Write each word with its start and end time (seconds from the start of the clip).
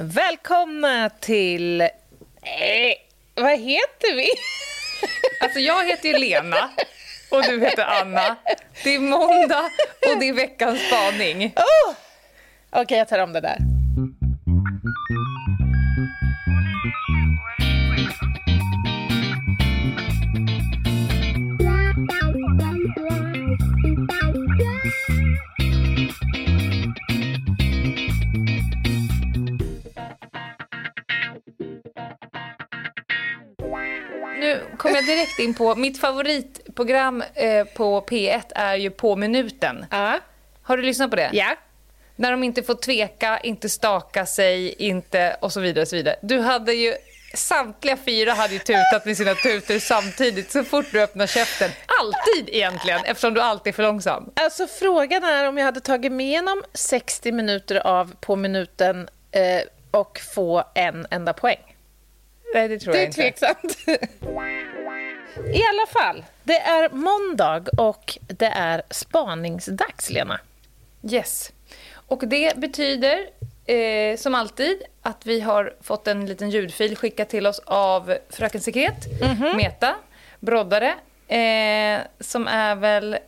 Välkomna 0.00 1.10
till... 1.10 1.80
Eh, 1.80 1.88
vad 3.34 3.58
heter 3.58 4.16
vi? 4.16 4.28
Alltså 5.40 5.58
jag 5.58 5.86
heter 5.86 6.08
ju 6.08 6.18
Lena 6.18 6.70
och 7.30 7.42
du 7.42 7.60
heter 7.60 7.84
Anna. 7.84 8.36
Det 8.84 8.94
är 8.94 8.98
måndag 8.98 9.70
och 10.12 10.20
det 10.20 10.28
är 10.28 10.32
veckans 10.32 10.80
spaning. 10.80 11.46
Oh! 11.56 11.94
Okej, 12.70 12.82
okay, 12.82 12.98
jag 12.98 13.08
tar 13.08 13.18
om 13.18 13.32
det 13.32 13.40
där. 13.40 13.77
Direkt 35.08 35.38
in 35.38 35.54
på, 35.54 35.74
mitt 35.74 36.00
favoritprogram 36.00 37.22
eh, 37.34 37.64
på 37.64 38.00
P1 38.00 38.42
är 38.54 38.74
ju 38.74 38.90
På 38.90 39.16
minuten. 39.16 39.86
Uh. 39.92 40.14
Har 40.62 40.76
du 40.76 40.82
lyssnat 40.82 41.10
på 41.10 41.16
det? 41.16 41.30
Ja. 41.32 41.56
När 42.16 42.30
de 42.30 42.44
inte 42.44 42.62
får 42.62 42.74
tveka, 42.74 43.38
inte 43.38 43.68
staka 43.68 44.26
sig, 44.26 44.72
inte 44.72 45.36
och 45.40 45.52
så 45.52 45.60
vidare. 45.60 45.82
Och 45.82 45.88
så 45.88 45.96
vidare. 45.96 46.16
Du 46.22 46.40
hade 46.40 46.72
ju 46.72 46.94
Samtliga 47.34 47.96
fyra 47.96 48.32
hade 48.32 48.52
ju 48.52 48.58
tutat 48.58 49.04
med 49.04 49.16
sina 49.16 49.34
tutor 49.34 49.78
samtidigt 49.78 50.50
så 50.50 50.64
fort 50.64 50.86
du 50.92 51.02
öppnar 51.02 51.26
käften. 51.26 51.70
Alltid 52.00 52.54
egentligen, 52.54 53.00
eftersom 53.04 53.34
du 53.34 53.40
alltid 53.40 53.70
är 53.70 53.74
för 53.74 53.82
långsam. 53.82 54.30
Alltså 54.34 54.66
frågan 54.66 55.24
är 55.24 55.48
om 55.48 55.58
jag 55.58 55.64
hade 55.64 55.80
tagit 55.80 56.12
mig 56.12 56.26
igenom 56.26 56.62
60 56.74 57.32
minuter 57.32 57.86
av 57.86 58.14
På 58.20 58.36
minuten 58.36 59.08
eh, 59.30 59.60
och 59.90 60.20
få 60.34 60.64
en 60.74 61.06
enda 61.10 61.32
poäng. 61.32 61.76
Nej, 62.54 62.68
det 62.68 62.78
tror 62.78 62.92
det 62.92 62.98
jag 62.98 63.08
inte. 63.08 63.20
Det 63.20 63.26
är 63.26 63.30
tveksamt. 63.30 63.78
I 65.46 65.62
alla 65.62 65.86
fall, 65.92 66.24
det 66.42 66.60
är 66.60 66.88
måndag 66.90 67.68
och 67.78 68.18
det 68.26 68.46
är 68.46 68.82
spaningsdags, 68.90 70.10
Lena. 70.10 70.40
Yes. 71.10 71.52
Och 71.94 72.28
det 72.28 72.56
betyder, 72.56 73.26
eh, 73.66 74.16
som 74.16 74.34
alltid, 74.34 74.82
att 75.02 75.26
vi 75.26 75.40
har 75.40 75.74
fått 75.80 76.08
en 76.08 76.26
liten 76.26 76.50
ljudfil 76.50 76.96
skickad 76.96 77.28
till 77.28 77.46
oss 77.46 77.60
av 77.64 78.14
Fröken 78.30 78.60
Sekret, 78.60 79.06
mm 79.22 79.36
-hmm. 79.36 79.56
Meta, 79.56 79.94
broddare, 80.40 80.94
eh, 81.28 82.00
som 82.20 82.48
är 82.48 82.74
väl 82.74 83.18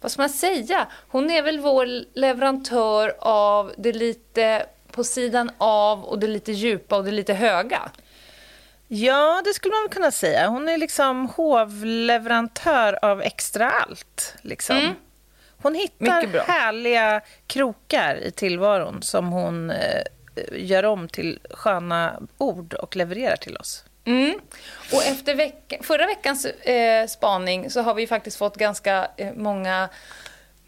vad 0.00 0.10
ska 0.10 0.22
man 0.22 0.30
säga? 0.30 0.86
Hon 1.08 1.30
är 1.30 1.42
väl 1.42 1.60
vår 1.60 1.86
leverantör 2.18 3.14
av 3.18 3.72
det 3.76 3.92
lite 3.92 4.66
på 4.90 5.04
sidan 5.04 5.50
av 5.58 6.04
och 6.04 6.18
det 6.18 6.26
lite 6.26 6.52
djupa 6.52 6.96
och 6.96 7.04
det 7.04 7.10
lite 7.10 7.34
höga. 7.34 7.90
Ja, 8.88 9.42
det 9.44 9.54
skulle 9.54 9.74
man 9.74 9.88
kunna 9.88 10.10
säga. 10.10 10.48
Hon 10.48 10.68
är 10.68 10.78
liksom 10.78 11.28
hovleverantör 11.36 12.98
av 13.04 13.22
extra 13.22 13.70
allt. 13.70 14.34
Liksom. 14.42 14.76
Mm. 14.76 14.94
Hon 15.62 15.74
hittar 15.74 16.46
härliga 16.46 17.20
krokar 17.46 18.16
i 18.16 18.30
tillvaron 18.30 19.02
som 19.02 19.28
hon 19.28 19.70
eh, 19.70 20.02
gör 20.52 20.84
om 20.84 21.08
till 21.08 21.40
sköna 21.50 22.22
ord 22.38 22.74
och 22.74 22.96
levererar 22.96 23.36
till 23.36 23.56
oss. 23.56 23.84
Mm. 24.04 24.40
Och 24.92 25.04
efter 25.04 25.34
veck 25.34 25.78
förra 25.82 26.06
veckans 26.06 26.44
eh, 26.44 27.06
spaning 27.06 27.70
så 27.70 27.80
har 27.80 27.94
vi 27.94 28.06
faktiskt 28.06 28.36
fått 28.36 28.56
ganska 28.56 29.10
eh, 29.16 29.32
många 29.34 29.88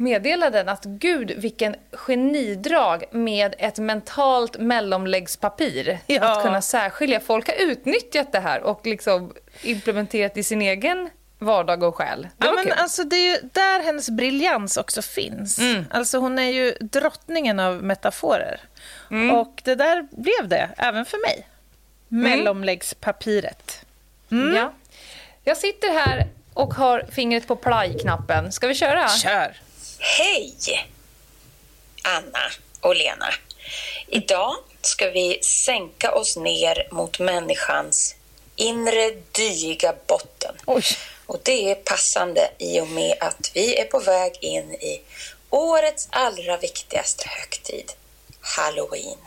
meddelanden 0.00 0.68
att 0.68 0.84
gud 0.84 1.30
vilken 1.36 1.76
genidrag 1.92 3.04
med 3.10 3.54
ett 3.58 3.78
mentalt 3.78 4.58
mellomläggspapir. 4.58 5.98
Ja. 6.06 6.32
Att 6.32 6.42
kunna 6.42 6.62
särskilja. 6.62 7.20
Folk 7.20 7.48
har 7.48 7.54
utnyttjat 7.54 8.32
det 8.32 8.40
här 8.40 8.62
och 8.62 8.86
liksom 8.86 9.34
implementerat 9.62 10.36
i 10.36 10.42
sin 10.42 10.62
egen 10.62 11.10
vardag 11.38 11.82
och 11.82 11.96
själ. 11.96 12.28
Det 12.36 12.46
ja, 12.46 12.52
men 12.52 12.72
alltså, 12.72 13.04
det 13.04 13.16
är 13.16 13.30
ju 13.30 13.48
där 13.52 13.82
hennes 13.82 14.10
briljans 14.10 14.76
också 14.76 15.02
finns. 15.02 15.58
Mm. 15.58 15.84
Alltså, 15.90 16.18
hon 16.18 16.38
är 16.38 16.50
ju 16.50 16.74
drottningen 16.80 17.60
av 17.60 17.82
metaforer. 17.82 18.60
Mm. 19.10 19.36
Och 19.36 19.60
det 19.64 19.74
där 19.74 20.08
blev 20.10 20.48
det, 20.48 20.70
även 20.76 21.04
för 21.04 21.18
mig. 21.18 21.46
Mm. 22.12 22.22
Mellomläggspapiret. 22.22 23.84
Mm. 24.30 24.56
Ja. 24.56 24.72
Jag 25.44 25.56
sitter 25.56 25.92
här 25.92 26.26
och 26.54 26.74
har 26.74 27.04
fingret 27.10 27.46
på 27.46 27.56
play-knappen. 27.56 28.52
Ska 28.52 28.66
vi 28.66 28.74
köra? 28.74 29.08
Kör! 29.08 29.56
Hej! 30.02 30.88
Anna 32.02 32.50
och 32.80 32.96
Lena. 32.96 33.34
Idag 34.08 34.56
ska 34.80 35.10
vi 35.10 35.38
sänka 35.42 36.12
oss 36.12 36.36
ner 36.36 36.88
mot 36.90 37.18
människans 37.18 38.14
inre 38.56 39.10
dyiga 39.32 39.94
botten. 40.06 40.54
Oj. 40.66 40.82
Och 41.26 41.40
det 41.42 41.70
är 41.70 41.74
passande 41.74 42.50
i 42.58 42.80
och 42.80 42.88
med 42.88 43.16
att 43.20 43.50
vi 43.54 43.76
är 43.76 43.84
på 43.84 43.98
väg 43.98 44.32
in 44.40 44.74
i 44.74 45.00
årets 45.50 46.08
allra 46.10 46.56
viktigaste 46.56 47.28
högtid, 47.28 47.92
Halloween. 48.40 49.18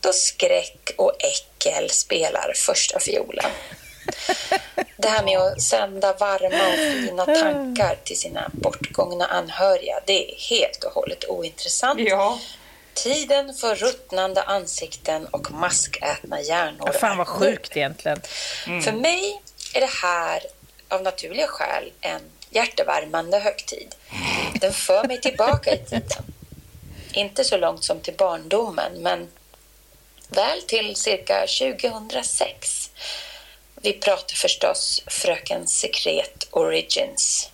Då 0.00 0.12
skräck 0.12 0.90
och 0.96 1.12
äckel 1.18 1.90
spelar 1.90 2.52
första 2.56 3.00
fiolen. 3.00 3.50
Det 4.96 5.08
här 5.08 5.24
med 5.24 5.38
att 5.38 5.62
sända 5.62 6.12
varma 6.12 6.68
och 6.68 6.92
fina 6.92 7.24
tankar 7.26 7.98
till 8.04 8.18
sina 8.18 8.50
bortgångna 8.52 9.26
anhöriga, 9.26 10.00
det 10.06 10.32
är 10.32 10.36
helt 10.50 10.84
och 10.84 10.92
hållet 10.92 11.24
ointressant. 11.28 12.00
Ja. 12.00 12.38
Tiden 12.94 13.54
för 13.54 13.74
ruttnande 13.74 14.42
ansikten 14.42 15.26
och 15.26 15.52
maskätna 15.52 16.40
hjärnor 16.40 16.90
ja, 16.92 16.92
Fan 16.92 17.18
vad 17.18 17.28
sjukt 17.28 17.76
egentligen. 17.76 18.20
Mm. 18.66 18.82
För 18.82 18.92
mig 18.92 19.42
är 19.74 19.80
det 19.80 19.90
här 20.02 20.42
av 20.88 21.02
naturliga 21.02 21.46
skäl 21.46 21.92
en 22.00 22.20
hjärtevärmande 22.50 23.38
högtid. 23.38 23.94
Den 24.60 24.72
för 24.72 25.04
mig 25.04 25.20
tillbaka 25.20 25.74
i 25.74 25.78
tiden. 25.78 26.24
Inte 27.12 27.44
så 27.44 27.56
långt 27.56 27.84
som 27.84 28.00
till 28.00 28.14
barndomen, 28.14 28.92
men 29.02 29.28
väl 30.28 30.62
till 30.62 30.96
cirka 30.96 31.46
2006 31.46 32.90
vi 33.82 33.92
pratar 33.92 34.34
förstås 34.34 35.02
Fröken 35.06 35.66
Sekret 35.66 36.48
Origins. 36.50 37.50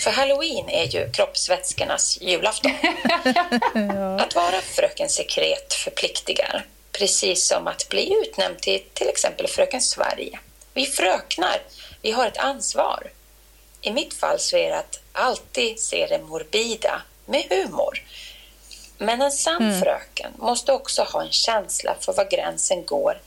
För 0.00 0.10
Halloween 0.10 0.68
är 0.68 0.84
ju 0.84 1.12
kroppsvätskornas 1.12 2.18
julafton. 2.20 2.72
Att 4.18 4.34
vara 4.34 4.60
Fröken 4.60 5.08
Sekret 5.08 5.72
förpliktigar. 5.74 6.66
Precis 6.92 7.48
som 7.48 7.66
att 7.66 7.88
bli 7.88 8.14
utnämnd 8.22 8.60
till 8.60 8.82
till 8.92 9.08
exempel 9.08 9.46
Fröken 9.46 9.80
Sverige. 9.80 10.38
Vi 10.74 10.86
fröknar, 10.86 11.62
vi 12.02 12.10
har 12.10 12.26
ett 12.26 12.38
ansvar. 12.38 13.10
I 13.80 13.90
mitt 13.90 14.14
fall 14.14 14.38
så 14.38 14.56
är 14.56 14.70
det 14.70 14.78
att 14.78 15.00
alltid 15.12 15.80
se 15.80 16.06
det 16.06 16.18
morbida 16.18 17.02
med 17.26 17.44
humor. 17.50 18.02
Men 18.98 19.22
en 19.22 19.32
sann 19.32 19.62
mm. 19.62 19.80
fröken 19.80 20.32
måste 20.36 20.72
också 20.72 21.02
ha 21.02 21.22
en 21.22 21.32
känsla 21.32 21.96
för 22.00 22.12
var 22.12 22.30
gränsen 22.30 22.86
går 22.86 23.20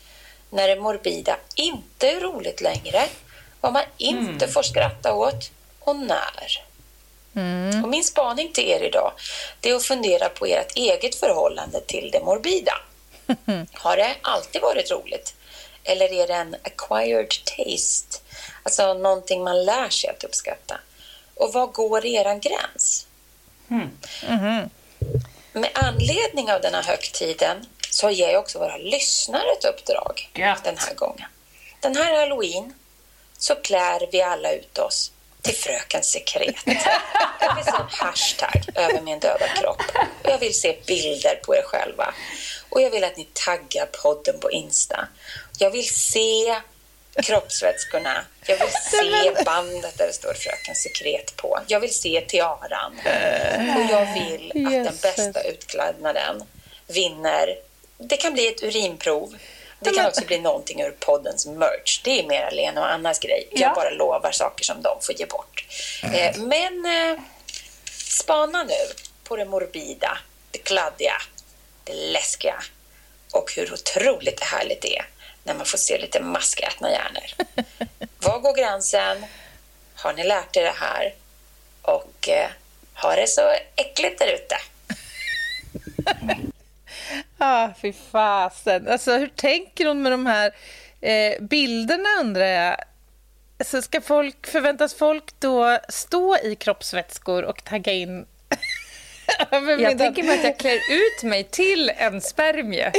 när 0.54 0.68
det 0.68 0.82
morbida 0.82 1.38
inte 1.56 2.10
är 2.10 2.20
roligt 2.20 2.62
längre, 2.62 3.08
vad 3.62 3.74
man 3.74 3.84
inte 3.98 4.46
mm. 4.46 4.54
får 4.54 4.64
skratta 4.64 5.14
åt 5.14 5.52
och 5.80 5.96
när. 5.96 6.64
Mm. 7.36 7.84
Och 7.84 7.90
min 7.90 8.04
spaning 8.04 8.52
till 8.52 8.70
er 8.70 8.84
idag 8.84 9.12
det 9.60 9.70
är 9.70 9.76
att 9.76 9.84
fundera 9.84 10.30
på 10.30 10.46
ert 10.46 10.76
eget 10.76 11.16
förhållande 11.16 11.82
till 11.82 12.10
det 12.12 12.20
morbida. 12.20 12.74
Har 13.74 13.98
det 13.98 14.16
alltid 14.22 14.62
varit 14.62 14.92
roligt? 14.92 15.36
Eller 15.84 16.14
är 16.14 16.28
det 16.28 16.34
en 16.34 16.56
acquired 16.64 17.30
taste? 17.30 18.20
Alltså 18.64 18.94
någonting 18.94 19.44
man 19.44 19.66
lär 19.66 19.90
sig 19.90 20.10
att 20.10 20.24
uppskatta. 20.24 20.80
Och 21.36 21.54
var 21.54 21.68
går 21.68 22.06
er 22.06 22.40
gräns? 22.40 23.08
Mm. 23.70 23.90
Mm. 24.28 24.70
Med 25.54 25.70
anledning 25.74 26.52
av 26.52 26.62
den 26.62 26.74
här 26.74 26.84
högtiden 26.84 27.66
så 27.94 28.10
ger 28.10 28.30
jag 28.30 28.40
också 28.40 28.60
våra 28.60 28.78
lyssnare 28.78 29.52
ett 29.58 29.66
uppdrag 29.66 30.30
Gött. 30.34 30.64
den 30.64 30.78
här 30.78 30.94
gången. 30.96 31.28
Den 31.80 31.96
här 31.96 32.20
halloween 32.20 32.74
så 33.38 33.56
klär 33.56 34.08
vi 34.12 34.22
alla 34.22 34.52
ut 34.52 34.78
oss 34.78 35.12
till 35.42 35.56
Fröken 35.56 36.04
Sekret. 36.04 36.56
Jag 37.40 37.56
vill 37.56 37.66
se 37.66 37.72
en 37.72 37.88
hashtag 37.90 38.64
över 38.76 39.02
min 39.02 39.20
döda 39.20 39.48
kropp. 39.48 39.82
Jag 40.24 40.38
vill 40.38 40.54
se 40.54 40.78
bilder 40.88 41.40
på 41.46 41.56
er 41.56 41.62
själva. 41.62 42.14
Och 42.70 42.82
jag 42.82 42.90
vill 42.90 43.04
att 43.04 43.18
ni 43.18 43.28
taggar 43.34 43.86
podden 43.86 44.40
på 44.40 44.52
Insta. 44.52 45.08
Jag 45.58 45.72
vill 45.72 45.90
se 45.90 46.62
kroppsvätskorna. 47.24 48.26
Jag 48.46 48.58
vill 48.58 48.68
se 48.92 49.44
bandet 49.46 49.98
där 49.98 50.08
det 50.08 50.14
står 50.14 50.34
Fröken 50.34 50.76
Sekret 50.76 51.36
på. 51.36 51.60
Jag 51.68 51.80
vill 51.80 51.94
se 51.94 52.22
tiaran. 52.28 53.00
Och 53.78 53.92
jag 53.92 54.14
vill 54.14 54.68
att 54.68 54.86
den 54.86 54.98
bästa 55.02 55.44
utklädnaden 55.44 56.44
vinner 56.88 57.56
det 57.98 58.18
kan 58.18 58.34
bli 58.34 58.48
ett 58.48 58.64
urinprov. 58.64 59.36
Det 59.80 59.92
kan 59.92 60.06
också 60.06 60.26
bli 60.26 60.40
någonting 60.40 60.82
ur 60.82 60.96
poddens 61.00 61.46
merch. 61.46 62.02
Det 62.04 62.20
är 62.20 62.28
mer 62.28 62.52
Lena 62.52 62.82
och 62.82 62.92
Annas 62.92 63.20
grej. 63.20 63.48
Jag 63.52 63.62
ja. 63.62 63.74
bara 63.76 63.90
lovar 63.90 64.32
saker 64.32 64.64
som 64.64 64.82
de 64.82 64.98
får 65.02 65.20
ge 65.20 65.26
bort. 65.26 65.66
Eh, 66.04 66.38
men 66.38 66.86
eh, 66.86 67.20
spana 67.92 68.64
nu 68.64 68.94
på 69.24 69.36
det 69.36 69.46
morbida, 69.46 70.18
det 70.52 70.58
kladdiga, 70.58 71.22
det 71.84 71.94
läskiga 71.94 72.64
och 73.34 73.54
hur 73.56 73.74
otroligt 73.74 74.40
härligt 74.40 74.82
det 74.82 74.98
är 74.98 75.06
när 75.44 75.54
man 75.54 75.66
får 75.66 75.78
se 75.78 75.98
lite 75.98 76.20
maskätna 76.20 76.92
hjärnor. 76.92 77.56
Var 78.20 78.40
går 78.40 78.56
gränsen? 78.56 79.26
Har 79.96 80.14
ni 80.14 80.24
lärt 80.24 80.58
er 80.58 80.64
det 80.64 80.76
här? 80.76 81.14
Och 81.82 82.30
eh, 82.30 82.50
har 82.94 83.16
det 83.16 83.28
så 83.28 83.54
äckligt 83.76 84.20
där 84.20 84.28
ute? 84.28 84.58
ah, 87.38 87.70
fy 87.82 87.94
fasen. 87.94 88.88
Alltså, 88.88 89.18
hur 89.18 89.28
tänker 89.28 89.86
hon 89.86 90.02
med 90.02 90.12
de 90.12 90.26
här 90.26 90.52
eh, 91.02 91.42
bilderna, 91.42 92.10
undrar 92.20 92.46
jag? 92.46 92.76
Så 93.66 93.82
ska 93.82 94.02
folk, 94.02 94.48
förväntas 94.48 94.94
folk 94.94 95.40
då 95.40 95.80
stå 95.90 96.38
i 96.38 96.56
kroppsvätskor 96.56 97.44
och 97.44 97.64
tagga 97.64 97.92
in 97.92 98.26
jag 99.80 99.98
tänker 99.98 100.24
mig 100.24 100.40
att 100.40 100.44
jag 100.44 100.58
klär 100.58 100.80
ut 100.90 101.24
mig 101.24 101.44
till 101.44 101.92
en 101.98 102.22
spermie. 102.22 102.92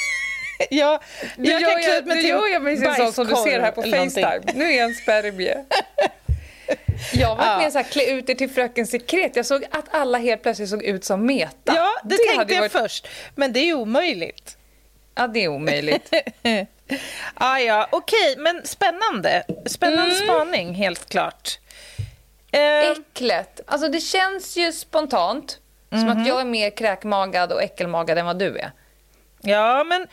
ja, 0.70 1.00
nu 1.36 1.50
jag 1.50 1.60
kan 1.60 1.82
klä 1.82 1.98
ut 1.98 2.06
mig 2.06 2.20
till 2.20 2.30
gör 2.30 2.52
jag 2.52 2.62
mig 2.62 2.96
sån 2.96 3.12
som 3.12 3.26
du 3.26 3.36
ser 3.36 3.60
här 3.60 3.70
på 3.70 3.82
Facetime. 3.82 4.40
Nu 4.54 4.64
är 4.64 4.76
jag 4.76 4.88
en 4.88 4.94
spermie. 4.94 5.64
Jag 7.12 7.36
var 7.36 7.46
ja. 7.46 7.58
med 7.58 7.72
så 7.72 7.78
här, 7.78 7.84
klä 7.84 8.04
ut 8.04 8.30
er 8.30 8.34
till 8.34 8.50
Fröken 8.50 8.86
Sekret. 8.86 9.36
Jag 9.36 9.46
såg 9.46 9.64
att 9.70 9.94
alla 9.94 10.18
helt 10.18 10.42
plötsligt 10.42 10.68
såg 10.68 10.82
ut 10.82 11.04
som 11.04 11.26
Meta. 11.26 11.74
Ja, 11.74 11.90
det, 12.04 12.16
det 12.16 12.36
tänkte 12.36 12.54
jag 12.54 12.60
varit... 12.60 12.72
först. 12.72 13.08
Men 13.34 13.52
det 13.52 13.60
är 13.60 13.74
omöjligt. 13.74 14.56
Ja, 15.14 15.26
det 15.26 15.44
är 15.44 15.48
omöjligt. 15.48 16.12
ah, 17.34 17.58
ja, 17.58 17.88
okej, 17.92 18.32
okay, 18.32 18.42
men 18.42 18.66
spännande. 18.66 19.44
Spännande 19.66 20.14
mm. 20.14 20.28
spaning, 20.28 20.74
helt 20.74 21.08
klart. 21.08 21.58
Uh... 22.56 22.90
Äcklet. 22.90 23.60
Alltså, 23.66 23.88
det 23.88 24.00
känns 24.00 24.56
ju 24.56 24.72
spontant 24.72 25.58
mm 25.90 26.04
-hmm. 26.04 26.08
som 26.08 26.10
att 26.10 26.18
mhm. 26.18 26.26
jag 26.26 26.40
är 26.40 26.44
mer 26.44 26.70
kräkmagad 26.70 27.52
och 27.52 27.62
äckelmagad 27.62 28.18
än 28.18 28.26
vad 28.26 28.38
du 28.38 28.58
är. 28.58 28.72
Ja, 29.40 29.84
men 29.84 30.06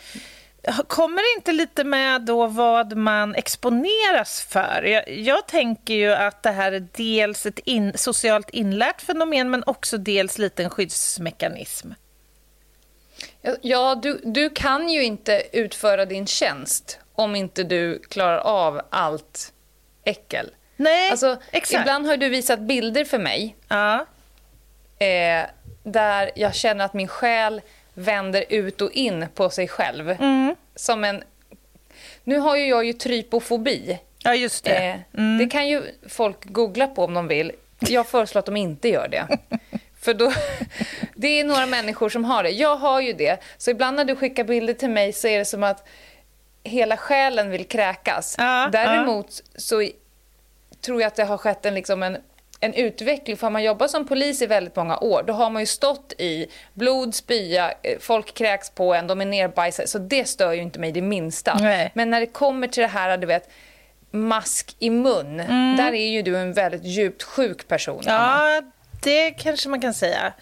Kommer 0.87 1.17
det 1.17 1.39
inte 1.39 1.51
lite 1.51 1.83
med 1.83 2.21
då 2.21 2.47
vad 2.47 2.97
man 2.97 3.35
exponeras 3.35 4.41
för? 4.41 4.83
Jag, 4.83 5.09
jag 5.09 5.47
tänker 5.47 5.93
ju 5.93 6.13
att 6.13 6.43
det 6.43 6.51
här 6.51 6.71
är 6.71 6.87
dels 6.93 7.45
ett 7.45 7.59
in, 7.59 7.91
socialt 7.95 8.49
inlärt 8.49 9.01
fenomen 9.01 9.49
men 9.49 9.63
också 9.65 9.97
dels 9.97 10.37
lite 10.37 10.63
en 10.63 10.69
skyddsmekanism. 10.69 11.91
Ja, 13.61 13.95
du, 13.95 14.21
du 14.23 14.49
kan 14.49 14.89
ju 14.89 15.03
inte 15.03 15.43
utföra 15.51 16.05
din 16.05 16.27
tjänst 16.27 16.99
om 17.13 17.35
inte 17.35 17.63
du 17.63 17.99
klarar 17.99 18.37
av 18.37 18.81
allt 18.89 19.53
äckel. 20.03 20.49
Nej, 20.75 21.11
alltså, 21.11 21.37
exakt. 21.51 21.81
Ibland 21.81 22.07
har 22.07 22.17
du 22.17 22.29
visat 22.29 22.59
bilder 22.59 23.05
för 23.05 23.19
mig 23.19 23.55
ja. 23.67 24.05
eh, 24.99 25.45
där 25.83 26.31
jag 26.35 26.55
känner 26.55 26.85
att 26.85 26.93
min 26.93 27.07
själ 27.07 27.61
vänder 27.95 28.45
ut 28.49 28.81
och 28.81 28.91
in 28.91 29.25
på 29.35 29.49
sig 29.49 29.67
själv. 29.67 30.09
Mm. 30.09 30.55
Som 30.75 31.03
en... 31.03 31.23
Nu 32.23 32.37
har 32.37 32.55
ju 32.55 32.67
jag 32.67 32.85
ju 32.85 32.93
trypofobi. 32.93 33.99
Ja, 34.23 34.35
just 34.35 34.63
det. 34.63 34.77
Eh, 34.77 34.95
mm. 35.17 35.37
Det 35.37 35.47
kan 35.47 35.67
ju 35.67 35.83
folk 36.07 36.45
googla 36.45 36.87
på 36.87 37.03
om 37.03 37.13
de 37.13 37.27
vill. 37.27 37.51
Jag 37.79 38.07
föreslår 38.07 38.39
att 38.39 38.45
de 38.45 38.57
inte 38.57 38.89
gör 38.89 39.07
det. 39.07 39.27
För 39.99 40.13
då, 40.13 40.33
det 41.15 41.27
är 41.27 41.43
några 41.43 41.65
människor 41.65 42.09
som 42.09 42.25
har 42.25 42.43
det. 42.43 42.49
Jag 42.49 42.75
har 42.75 43.01
ju 43.01 43.13
det. 43.13 43.39
Så 43.57 43.71
ibland 43.71 43.95
när 43.95 44.05
du 44.05 44.15
skickar 44.15 44.43
bilder 44.43 44.73
till 44.73 44.89
mig 44.89 45.13
så 45.13 45.27
är 45.27 45.39
det 45.39 45.45
som 45.45 45.63
att 45.63 45.87
hela 46.63 46.97
själen 46.97 47.49
vill 47.49 47.65
kräkas. 47.65 48.35
Ja, 48.37 48.69
Däremot 48.71 49.27
ja. 49.53 49.59
så 49.59 49.89
tror 50.81 51.01
jag 51.01 51.07
att 51.07 51.15
det 51.15 51.23
har 51.23 51.37
skett 51.37 51.65
en, 51.65 51.73
liksom 51.73 52.03
en 52.03 52.17
en 52.59 52.73
utveckling. 52.73 53.37
För 53.37 53.47
har 53.47 53.51
man 53.51 53.63
jobbat 53.63 53.91
som 53.91 54.07
polis 54.07 54.41
i 54.41 54.45
väldigt 54.45 54.75
många 54.75 54.97
år, 54.97 55.23
då 55.27 55.33
har 55.33 55.49
man 55.49 55.61
ju 55.61 55.65
stått 55.65 56.13
i 56.17 56.47
blod, 56.73 57.15
spya, 57.15 57.73
eh, 57.83 57.99
folk 57.99 58.33
kräks 58.33 58.69
på 58.69 58.93
en, 58.93 59.07
de 59.07 59.21
är 59.21 59.25
nerbajsade. 59.25 59.87
Så 59.87 59.99
det 59.99 60.25
stör 60.25 60.53
ju 60.53 60.61
inte 60.61 60.79
mig 60.79 60.91
det 60.91 61.01
minsta. 61.01 61.57
Nej. 61.61 61.91
Men 61.95 62.09
när 62.09 62.19
det 62.19 62.27
kommer 62.27 62.67
till 62.67 62.81
det 62.81 62.87
här, 62.87 63.17
du 63.17 63.27
vet, 63.27 63.49
mask 64.11 64.75
i 64.79 64.89
mun, 64.89 65.39
mm. 65.39 65.77
där 65.77 65.93
är 65.93 66.07
ju 66.07 66.21
du 66.21 66.37
en 66.37 66.53
väldigt 66.53 66.83
djupt 66.83 67.23
sjuk 67.23 67.67
person. 67.67 68.03
Ja, 68.05 68.13
Anna. 68.13 68.71
det 69.03 69.31
kanske 69.31 69.69
man 69.69 69.81
kan 69.81 69.93
säga. 69.93 70.33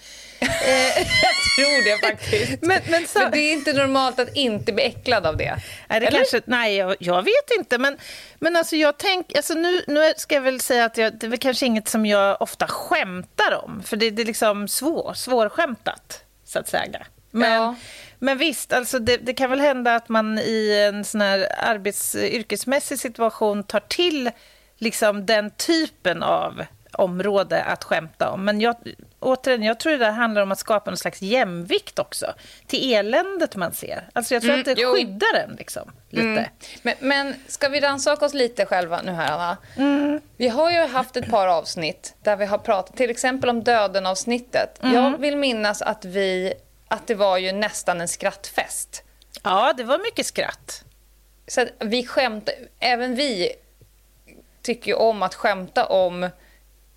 Jag 0.97 1.35
tror 1.55 1.83
det 1.83 2.07
faktiskt. 2.07 2.61
Men, 2.61 2.81
men, 2.89 3.07
så... 3.07 3.19
men, 3.19 3.31
det 3.31 3.37
är 3.37 3.53
inte 3.53 3.73
normalt 3.73 4.19
att 4.19 4.35
inte 4.35 4.73
bli 4.73 4.83
äcklad 4.83 5.25
av 5.25 5.37
det. 5.37 5.57
Nej, 5.87 5.99
det 5.99 6.07
kanske, 6.07 6.41
nej 6.45 6.75
jag, 6.75 6.95
jag, 6.99 7.23
vet 7.23 7.51
inte. 7.59 7.77
Men, 7.77 7.97
men 8.39 8.55
alltså 8.55 8.75
jag 8.75 8.97
tänk, 8.97 9.35
alltså 9.35 9.53
nu, 9.53 9.83
nu 9.87 10.13
ska 10.17 10.35
jag 10.35 10.41
väl 10.41 10.59
säga 10.59 10.85
att 10.85 10.97
jag, 10.97 11.19
det 11.19 11.25
är 11.25 11.29
väl 11.29 11.39
kanske 11.39 11.65
inget 11.65 11.87
som 11.87 12.05
jag 12.05 12.41
ofta 12.41 12.67
skämtar 12.67 13.63
om. 13.63 13.83
För 13.85 13.97
det, 13.97 14.09
det 14.09 14.21
är 14.21 14.25
liksom 14.25 14.67
svår, 14.67 15.13
svårskämtat, 15.13 16.23
så 16.45 16.59
att 16.59 16.67
säga. 16.67 17.05
Men, 17.31 17.51
ja. 17.51 17.75
men 18.19 18.37
visst, 18.37 18.73
alltså 18.73 18.99
det, 18.99 19.17
det, 19.17 19.33
kan 19.33 19.49
väl 19.49 19.59
hända 19.59 19.95
att 19.95 20.09
man 20.09 20.39
i 20.39 20.89
en 20.89 21.03
sån 21.03 21.21
här 21.21 21.47
arbets, 21.57 22.15
yrkesmässig 22.15 22.99
situation 22.99 23.63
tar 23.63 23.79
till 23.79 24.31
liksom 24.77 25.25
den 25.25 25.51
typen 25.51 26.23
av 26.23 26.65
område 26.91 27.63
att 27.63 27.83
skämta 27.83 28.29
om. 28.29 28.45
Men 28.45 28.61
jag, 28.61 28.75
återigen, 29.23 29.63
jag 29.63 29.79
tror 29.79 29.91
det 29.91 29.97
där 29.97 30.11
handlar 30.11 30.41
om 30.41 30.51
att 30.51 30.59
skapa 30.59 30.91
någon 30.91 30.97
slags 30.97 31.21
jämvikt 31.21 31.99
också 31.99 32.33
till 32.67 32.93
eländet 32.93 33.55
man 33.55 33.73
ser. 33.73 34.09
Alltså 34.13 34.33
jag 34.33 34.41
tror 34.41 34.53
mm, 34.53 34.61
att 34.61 34.75
det 34.75 34.81
jo. 34.81 34.93
skyddar 34.93 35.33
en 35.43 35.55
liksom, 35.55 35.91
lite. 36.09 36.27
Mm. 36.27 36.45
Men, 36.81 36.95
men 36.99 37.35
ska 37.47 37.69
vi 37.69 37.79
rannsaka 37.79 38.25
oss 38.25 38.33
lite 38.33 38.65
själva 38.65 39.01
nu 39.01 39.11
här, 39.11 39.31
Anna? 39.31 39.57
Mm. 39.77 40.21
Vi 40.37 40.47
har 40.47 40.71
ju 40.71 40.87
haft 40.87 41.17
ett 41.17 41.29
par 41.29 41.47
avsnitt 41.47 42.15
där 42.23 42.35
vi 42.35 42.45
har 42.45 42.57
pratat 42.57 42.97
till 42.97 43.09
exempel 43.09 43.49
om 43.49 43.63
döden-avsnittet. 43.63 44.79
Jag 44.81 45.07
mm. 45.07 45.21
vill 45.21 45.37
minnas 45.37 45.81
att, 45.81 46.05
vi, 46.05 46.53
att 46.87 47.07
det 47.07 47.15
var 47.15 47.37
ju 47.37 47.51
nästan 47.51 48.01
en 48.01 48.07
skrattfest. 48.07 49.03
Ja, 49.43 49.73
det 49.77 49.83
var 49.83 49.97
mycket 49.97 50.25
skratt. 50.25 50.83
Så 51.47 51.67
vi 51.79 52.05
skämt, 52.05 52.49
även 52.79 53.15
vi 53.15 53.51
tycker 54.61 54.91
ju 54.91 54.97
om 54.97 55.23
att 55.23 55.35
skämta 55.35 55.85
om 55.85 56.29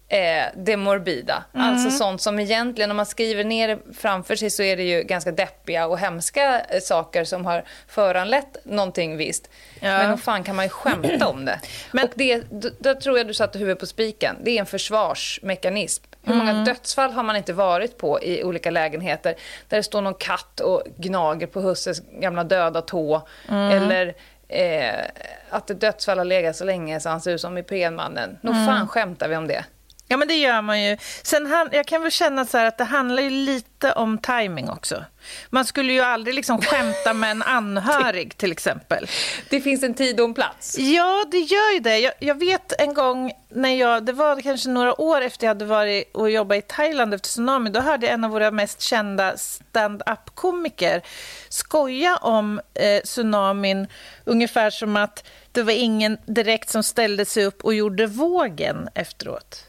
eh, 0.08 0.44
det 0.56 0.76
morbida. 0.76 1.44
Mm. 1.55 1.67
Alltså 1.67 1.91
sånt 1.91 2.20
som 2.20 2.38
egentligen, 2.38 2.91
om 2.91 2.97
man 2.97 3.06
skriver 3.06 3.44
ner 3.44 3.69
det 3.69 3.79
framför 3.94 4.37
sig 4.37 4.50
så 4.50 4.62
är 4.62 4.76
det 4.76 4.82
ju 4.82 5.03
ganska 5.03 5.32
deppiga 5.32 5.87
och 5.87 5.99
hemska 5.99 6.61
eh, 6.61 6.81
saker 6.81 7.25
som 7.25 7.47
har 7.47 7.64
föranlett 7.88 8.56
någonting 8.64 9.17
visst. 9.17 9.50
Ja. 9.81 9.99
Men 9.99 10.11
hur 10.11 10.17
fan 10.17 10.44
kan 10.44 10.56
man 10.56 10.64
ju 10.64 10.69
skämta 10.69 11.26
om 11.29 11.44
det? 11.44 11.61
Men, 11.93 12.05
och 12.05 12.11
det, 12.14 12.43
då, 12.50 12.69
då 12.79 12.94
tror 12.94 13.19
jag 13.19 13.26
du 13.26 13.35
satte 13.35 13.58
huvudet 13.58 13.81
på 13.81 13.87
spiken. 13.87 14.37
Det 14.43 14.50
är 14.50 14.61
en 14.61 14.67
försvarsmekanism. 14.67 16.05
Hur 16.23 16.35
många 16.35 16.50
mm. 16.50 16.64
dödsfall 16.64 17.12
har 17.12 17.23
man 17.23 17.37
inte 17.37 17.53
varit 17.53 17.99
på 17.99 18.23
i 18.23 18.44
olika 18.44 18.70
lägenheter 18.70 19.35
där 19.69 19.76
det 19.76 19.82
står 19.82 20.00
någon 20.00 20.14
katt 20.14 20.61
och 20.61 20.82
gnager 20.97 21.47
på 21.47 21.61
husses 21.61 22.00
gamla 22.20 22.44
döda 22.44 22.82
tå. 22.82 23.29
Mm. 23.49 23.72
Eller 23.72 24.15
eh, 24.48 25.05
att 25.51 25.70
ett 25.70 25.81
dödsfall 25.81 26.19
har 26.19 26.25
legat 26.25 26.56
så 26.56 26.65
länge 26.65 27.01
så 27.01 27.08
han 27.08 27.20
ser 27.20 27.31
ut 27.31 27.41
som 27.41 27.58
Iprenmannen. 27.58 28.39
Nog 28.41 28.55
mm. 28.55 28.67
fan 28.67 28.89
skämtar 28.89 29.29
vi 29.29 29.36
om 29.36 29.48
det. 29.48 29.65
Ja, 30.08 30.17
men 30.17 30.29
det 30.29 30.34
gör 30.34 30.63
man 30.63 30.82
ju. 30.82 30.96
Sen, 31.22 31.69
jag 31.72 31.86
kan 31.86 32.03
väl 32.03 32.10
känna 32.10 32.44
så 32.44 32.58
att 32.58 32.79
det 32.79 32.84
handlar 32.84 33.22
ju 33.22 33.31
lite 33.31 33.93
om 33.93 34.19
timing 34.19 34.70
också. 34.70 35.05
Man 35.51 35.65
skulle 35.65 35.93
ju 35.93 36.01
aldrig 36.01 36.34
liksom 36.34 36.60
skämta 36.60 37.15
med 37.15 37.31
en 37.31 37.43
anhörig 37.43 38.36
till 38.36 38.53
exempel. 38.53 39.06
Det 39.51 39.60
finns 39.60 39.82
en 39.82 39.94
tid 39.94 40.20
och 40.20 40.27
en 40.27 40.34
plats. 40.34 40.79
Ja, 40.79 41.25
det 41.31 41.39
gör 41.39 41.75
ju 41.75 41.81
det. 41.81 41.98
Jag, 41.98 42.13
jag, 42.19 42.39
vet 42.39 42.72
en 42.81 42.94
gång 42.94 43.32
när 43.48 43.75
jag, 43.75 44.05
det 44.05 44.13
var 44.13 44.41
kanske 44.41 44.69
några 44.69 45.01
år 45.01 45.20
efter 45.20 45.46
jag 45.46 45.51
hade 45.51 45.65
varit 45.65 46.10
och 46.15 46.31
jobbat 46.31 46.58
i 46.58 46.63
Thailand 46.63 47.15
efter 47.15 47.29
tsunami, 47.29 47.70
då 47.70 47.81
hörde 47.81 48.06
jag 48.06 48.15
en 48.15 48.25
av 48.25 48.31
våra 48.31 48.51
mest 48.51 48.81
kända 48.81 49.36
stand-up-komiker 49.36 51.03
skoja 51.48 52.17
om 52.17 52.60
eh, 52.75 53.03
tsunamin 53.03 53.86
ungefär 54.25 54.70
som 54.70 54.96
att 54.96 55.25
det 55.53 55.63
var 55.63 55.72
ingen 55.72 56.19
direkt 56.27 56.70
som 56.70 56.82
ställde 56.82 57.25
sig 57.25 57.44
upp 57.44 57.65
och 57.65 57.75
gjorde 57.75 58.06
vågen 58.06 58.89
efteråt. 58.94 59.67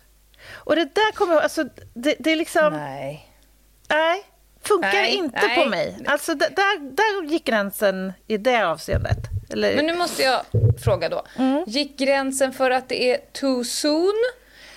Och 0.67 0.75
det 0.75 0.95
där 0.95 1.11
kommer 1.11 1.35
alltså 1.35 1.63
det, 1.93 2.15
det 2.19 2.31
är 2.31 2.35
liksom... 2.35 2.73
Nej. 2.73 3.31
Nej, 3.89 4.23
funkar 4.63 4.93
nej, 4.93 5.15
inte 5.15 5.47
nej. 5.47 5.63
på 5.63 5.69
mig. 5.69 5.97
Alltså 6.05 6.35
där, 6.35 6.79
där 6.79 7.31
gick 7.31 7.45
gränsen 7.45 8.13
i 8.27 8.37
det 8.37 8.67
avseendet. 8.67 9.17
Eller... 9.49 9.75
Men 9.75 9.85
nu 9.85 9.95
måste 9.95 10.23
jag 10.23 10.41
fråga 10.83 11.09
då. 11.09 11.23
Mm. 11.37 11.63
Gick 11.67 11.97
gränsen 11.97 12.53
för 12.53 12.71
att 12.71 12.89
det 12.89 13.11
är 13.11 13.17
too 13.33 13.63
soon? 13.63 14.23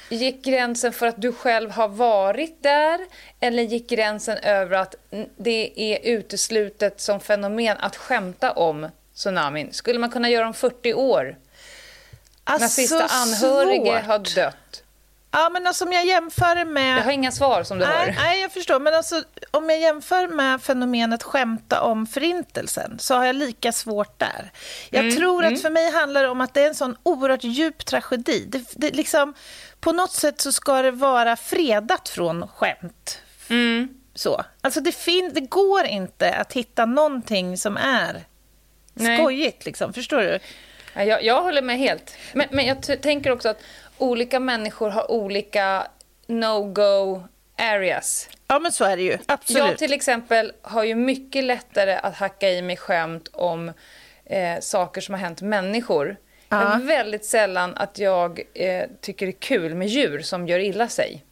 Gick 0.08 0.44
gränsen 0.44 0.92
för 0.92 1.06
att 1.06 1.22
du 1.22 1.32
själv 1.32 1.70
har 1.70 1.88
varit 1.88 2.62
där? 2.62 3.00
Eller 3.40 3.62
gick 3.62 3.90
gränsen 3.90 4.38
över 4.38 4.76
att 4.76 4.94
det 5.36 5.72
är 5.76 5.98
uteslutet 6.02 7.00
som 7.00 7.20
fenomen 7.20 7.76
att 7.80 7.96
skämta 7.96 8.52
om 8.52 8.88
tsunamin? 9.14 9.72
Skulle 9.72 9.98
man 9.98 10.10
kunna 10.10 10.30
göra 10.30 10.46
om 10.46 10.54
40 10.54 10.94
år? 10.94 11.36
Alltså, 12.44 12.64
när 12.64 12.68
sista 12.68 13.06
anhörige 13.06 14.00
svårt. 14.00 14.06
har 14.06 14.18
dött? 14.18 14.56
Ja, 15.32 15.50
men 15.52 15.66
alltså 15.66 15.84
om 15.84 15.92
jag 15.92 16.06
jämför 16.06 16.64
med... 16.64 16.98
Jag 16.98 17.04
har 17.04 17.12
inga 17.12 17.32
svar 17.32 17.62
som 17.62 17.78
du 17.78 17.84
nej, 17.86 17.96
hör. 17.96 18.14
Nej, 18.22 18.40
jag 18.40 18.52
förstår. 18.52 18.80
Men 18.80 18.94
alltså, 18.94 19.22
om 19.50 19.70
jag 19.70 19.80
jämför 19.80 20.28
med 20.28 20.62
fenomenet 20.62 21.22
skämta 21.22 21.82
om 21.82 22.06
förintelsen 22.06 22.98
så 22.98 23.14
har 23.14 23.24
jag 23.24 23.36
lika 23.36 23.72
svårt 23.72 24.18
där. 24.18 24.52
Jag 24.90 25.04
mm, 25.04 25.16
tror 25.16 25.42
mm. 25.42 25.54
att 25.54 25.62
för 25.62 25.70
mig 25.70 25.92
handlar 25.92 26.22
det 26.22 26.28
om 26.28 26.40
att 26.40 26.54
det 26.54 26.62
är 26.62 26.68
en 26.68 26.74
sån 26.74 26.96
oerhört 27.02 27.44
djup 27.44 27.84
tragedi. 27.86 28.44
Det, 28.48 28.64
det 28.76 28.90
liksom, 28.90 29.34
på 29.80 29.92
något 29.92 30.12
sätt 30.12 30.40
så 30.40 30.52
ska 30.52 30.82
det 30.82 30.90
vara 30.90 31.36
fredat 31.36 32.08
från 32.08 32.48
skämt. 32.48 33.22
Mm. 33.48 33.88
så. 34.14 34.44
Alltså 34.60 34.80
det, 34.80 34.92
fin 34.92 35.30
det 35.34 35.40
går 35.40 35.84
inte 35.84 36.34
att 36.34 36.52
hitta 36.52 36.86
någonting 36.86 37.58
som 37.58 37.76
är 37.76 38.24
Nej. 38.94 39.18
skojigt. 39.18 39.64
Liksom. 39.66 39.92
Förstår 39.92 40.18
du? 40.18 40.38
Jag, 40.94 41.24
jag 41.24 41.42
håller 41.42 41.62
med 41.62 41.78
helt. 41.78 42.14
Men, 42.32 42.46
men 42.50 42.66
jag 42.66 43.02
tänker 43.02 43.30
också 43.30 43.48
att 43.48 43.62
olika 44.02 44.40
människor 44.40 44.90
har 44.90 45.10
olika 45.10 45.86
no-go 46.26 47.22
areas. 47.58 48.28
Ja, 48.48 48.58
men 48.58 48.72
så 48.72 48.84
är 48.84 48.96
det 48.96 49.02
ju. 49.02 49.18
Absolut. 49.26 49.68
Jag 49.68 49.78
till 49.78 49.92
exempel 49.92 50.52
har 50.62 50.84
ju 50.84 50.94
mycket 50.94 51.44
lättare 51.44 51.94
att 51.94 52.16
hacka 52.16 52.50
i 52.50 52.62
mig 52.62 52.76
skämt 52.76 53.28
om 53.32 53.72
eh, 54.24 54.60
saker 54.60 55.00
som 55.00 55.14
har 55.14 55.20
hänt 55.20 55.42
människor. 55.42 56.16
Ja. 56.48 56.74
Är 56.74 56.78
väldigt 56.78 57.24
sällan 57.24 57.74
att 57.76 57.98
jag 57.98 58.40
eh, 58.54 58.84
tycker 59.00 59.26
det 59.26 59.32
är 59.32 59.40
kul 59.40 59.74
med 59.74 59.88
djur 59.88 60.20
som 60.22 60.48
gör 60.48 60.58
illa 60.58 60.88
sig. 60.88 61.24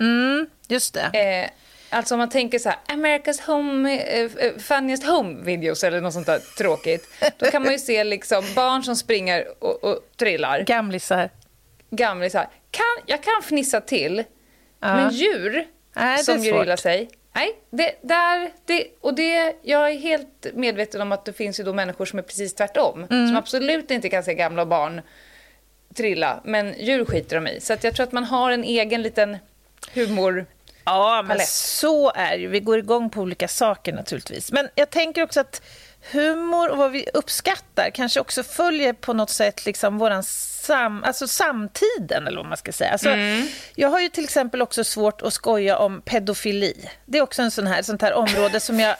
Mm, 0.00 0.46
just 0.68 0.94
det. 0.94 1.18
Eh, 1.18 1.50
alltså 1.98 2.14
om 2.14 2.18
man 2.18 2.28
tänker 2.28 2.58
så 2.58 2.68
här, 2.68 2.78
America's 2.86 3.46
home, 3.46 3.98
eh, 3.98 4.30
eh, 4.36 4.56
funniest 4.58 5.06
home 5.06 5.44
videos 5.44 5.84
eller 5.84 6.00
något 6.00 6.12
sånt 6.12 6.26
där 6.26 6.38
tråkigt. 6.58 7.08
Då 7.36 7.46
kan 7.46 7.62
man 7.62 7.72
ju 7.72 7.78
se 7.78 8.04
liksom 8.04 8.44
barn 8.54 8.82
som 8.82 8.96
springer 8.96 9.64
och, 9.64 9.84
och 9.84 9.98
trillar. 10.16 10.60
Gamlisar. 10.60 11.30
Gamlisar. 11.90 12.48
Kan, 12.70 13.04
jag 13.06 13.22
kan 13.22 13.42
fnissa 13.42 13.80
till, 13.80 14.24
ja. 14.80 14.96
men 14.96 15.10
djur 15.10 15.66
Nej, 15.94 16.18
som 16.18 16.38
gör 16.38 16.62
illa 16.62 16.76
sig, 16.76 17.08
Nej, 17.36 17.58
det, 17.70 17.92
där, 18.02 18.50
det, 18.64 18.86
och 19.00 19.14
det, 19.14 19.56
jag 19.62 19.90
är 19.90 19.98
helt 19.98 20.46
medveten 20.54 21.00
om 21.00 21.12
att 21.12 21.24
det 21.24 21.32
finns 21.32 21.60
ju 21.60 21.64
då 21.64 21.72
människor 21.72 22.04
som 22.04 22.18
är 22.18 22.22
precis 22.22 22.54
tvärtom. 22.54 23.06
Mm. 23.10 23.28
Som 23.28 23.36
absolut 23.36 23.90
inte 23.90 24.08
kan 24.08 24.24
se 24.24 24.34
gamla 24.34 24.66
barn 24.66 25.00
trilla, 25.94 26.40
men 26.44 26.74
djur 26.78 27.04
skiter 27.04 27.36
de 27.36 27.46
i. 27.46 27.60
Så 27.60 27.76
jag 27.82 27.94
tror 27.94 28.02
att 28.02 28.12
man 28.12 28.24
har 28.24 28.50
en 28.50 28.64
egen 28.64 29.02
liten 29.02 29.36
humor 29.94 30.46
Ja, 30.84 31.24
men 31.28 31.40
så 31.40 32.12
är 32.12 32.38
det 32.38 32.46
Vi 32.46 32.60
går 32.60 32.78
igång 32.78 33.10
på 33.10 33.20
olika 33.20 33.48
saker 33.48 33.92
naturligtvis. 33.92 34.52
Men 34.52 34.68
jag 34.74 34.90
tänker 34.90 35.22
också 35.22 35.40
att 35.40 35.62
humor 36.12 36.68
och 36.68 36.76
vad 36.76 36.90
vi 36.90 37.08
uppskattar 37.14 37.90
kanske 37.90 38.20
också 38.20 38.42
följer 38.42 38.92
på 38.92 39.12
något 39.12 39.30
sätt 39.30 39.66
liksom 39.66 39.98
våran 39.98 40.22
sam, 40.22 41.04
alltså 41.04 41.28
samtiden, 41.28 42.26
eller 42.26 42.36
vad 42.36 42.46
man 42.46 42.56
ska 42.56 42.72
säga. 42.72 42.90
Alltså, 42.90 43.08
mm. 43.08 43.46
Jag 43.74 43.88
har 43.88 44.00
ju 44.00 44.08
till 44.08 44.24
exempel 44.24 44.62
också 44.62 44.84
svårt 44.84 45.22
att 45.22 45.32
skoja 45.32 45.78
om 45.78 46.02
pedofili. 46.02 46.90
Det 47.06 47.18
är 47.18 47.22
också 47.22 47.42
en 47.42 47.50
sån 47.50 47.66
här, 47.66 47.82
sånt 47.82 48.02
här 48.02 48.12
område 48.12 48.60
som 48.60 48.80
jag 48.80 48.96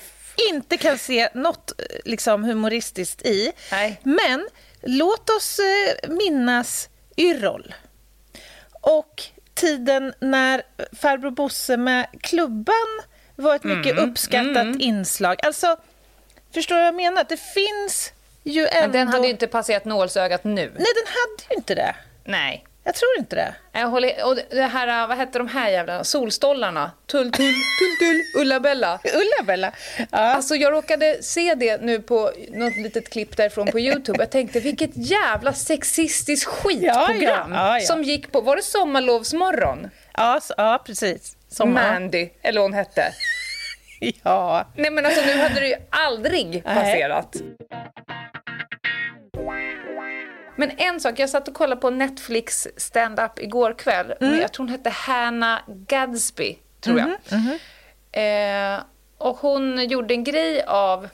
inte 0.50 0.76
kan 0.76 0.98
se 0.98 1.28
något 1.34 1.72
liksom, 2.04 2.44
humoristiskt 2.44 3.22
i. 3.22 3.52
Nej. 3.70 4.00
Men 4.02 4.48
låt 4.82 5.30
oss 5.30 5.58
eh, 5.58 6.10
minnas 6.10 6.88
Yrrol. 7.16 7.74
Och 8.80 9.22
tiden 9.54 10.12
när 10.20 10.62
farbror 10.96 11.30
Bosse 11.30 11.76
med 11.76 12.06
klubban 12.20 13.02
var 13.36 13.54
ett 13.54 13.64
mycket 13.64 13.92
mm. 13.92 14.10
uppskattat 14.10 14.56
mm. 14.56 14.80
inslag. 14.80 15.36
Alltså, 15.46 15.76
förstår 16.60 16.76
du 16.76 16.80
vad 16.80 16.86
jag 16.86 16.94
menar? 16.94 17.26
Det 17.28 17.40
finns 17.40 18.12
ju 18.42 18.66
ändå... 18.66 18.80
Men 18.80 18.92
den 18.92 19.08
hade 19.08 19.26
ju 19.26 19.32
inte 19.32 19.46
passerat 19.46 19.84
nålsögat 19.84 20.44
nu. 20.44 20.52
Nej, 20.52 20.70
den 20.76 21.06
hade 21.06 21.42
ju 21.50 21.56
inte 21.56 21.74
det. 21.74 21.94
Nej. 22.24 22.64
Jag 22.84 22.94
tror 22.94 23.10
inte 23.18 23.36
det. 23.36 23.54
Jag 23.72 23.88
håller, 23.88 24.26
och 24.26 24.36
det 24.50 24.62
här, 24.62 25.06
vad 25.06 25.16
hette 25.16 25.38
de 25.38 25.48
här 25.48 25.70
jävla 25.70 26.04
solstollarna? 26.04 26.90
Tull, 27.06 27.32
tull, 27.32 27.54
tull, 27.78 27.96
tull, 27.98 28.22
Ulla-Bella. 28.40 29.00
Ulla-Bella. 29.04 29.72
Ja. 29.98 30.06
Alltså 30.18 30.54
jag 30.54 30.72
råkade 30.72 31.22
se 31.22 31.54
det 31.54 31.80
nu 31.80 32.00
på 32.00 32.32
något 32.48 32.76
litet 32.76 33.10
klipp 33.10 33.36
därifrån 33.36 33.66
på 33.66 33.80
Youtube. 33.80 34.18
Jag 34.18 34.30
tänkte 34.30 34.60
vilket 34.60 34.90
jävla 34.94 35.52
sexistiskt 35.52 36.46
skitprogram 36.46 37.52
ja, 37.52 37.78
ja, 37.78 37.86
som 37.86 38.02
gick 38.02 38.32
på, 38.32 38.40
var 38.40 38.56
det 38.56 38.62
Sommarlovsmorgon? 38.62 39.90
Ja, 40.14 40.40
ja 40.56 40.82
precis. 40.86 41.36
Sommar. 41.48 41.92
Mandy, 41.92 42.28
eller 42.42 42.60
hon 42.60 42.72
hette. 42.72 43.12
ja. 44.22 44.64
Nej 44.74 44.90
men 44.90 45.06
alltså 45.06 45.26
nu 45.26 45.42
hade 45.42 45.60
det 45.60 45.68
ju 45.68 45.76
aldrig 45.90 46.64
passerat. 46.64 47.36
Men 50.58 50.70
en 50.76 51.00
sak, 51.00 51.18
jag 51.18 51.30
satt 51.30 51.48
och 51.48 51.54
kollade 51.54 51.80
på 51.80 51.90
Netflix 51.90 52.68
stand-up 52.76 53.38
igår 53.38 53.74
kväll. 53.78 54.14
Mm. 54.20 54.40
Jag 54.40 54.52
tror 54.52 54.66
hon 54.66 54.72
hette 54.72 54.90
Hannah 54.90 55.60
Gadsby, 55.66 56.58
tror 56.80 56.98
jag. 56.98 57.08
Mm 57.30 57.58
eh, 58.16 58.82
och 59.18 59.36
hon 59.36 59.88
gjorde 59.88 60.14
en 60.14 60.24
grej 60.24 60.62
av 60.66 61.08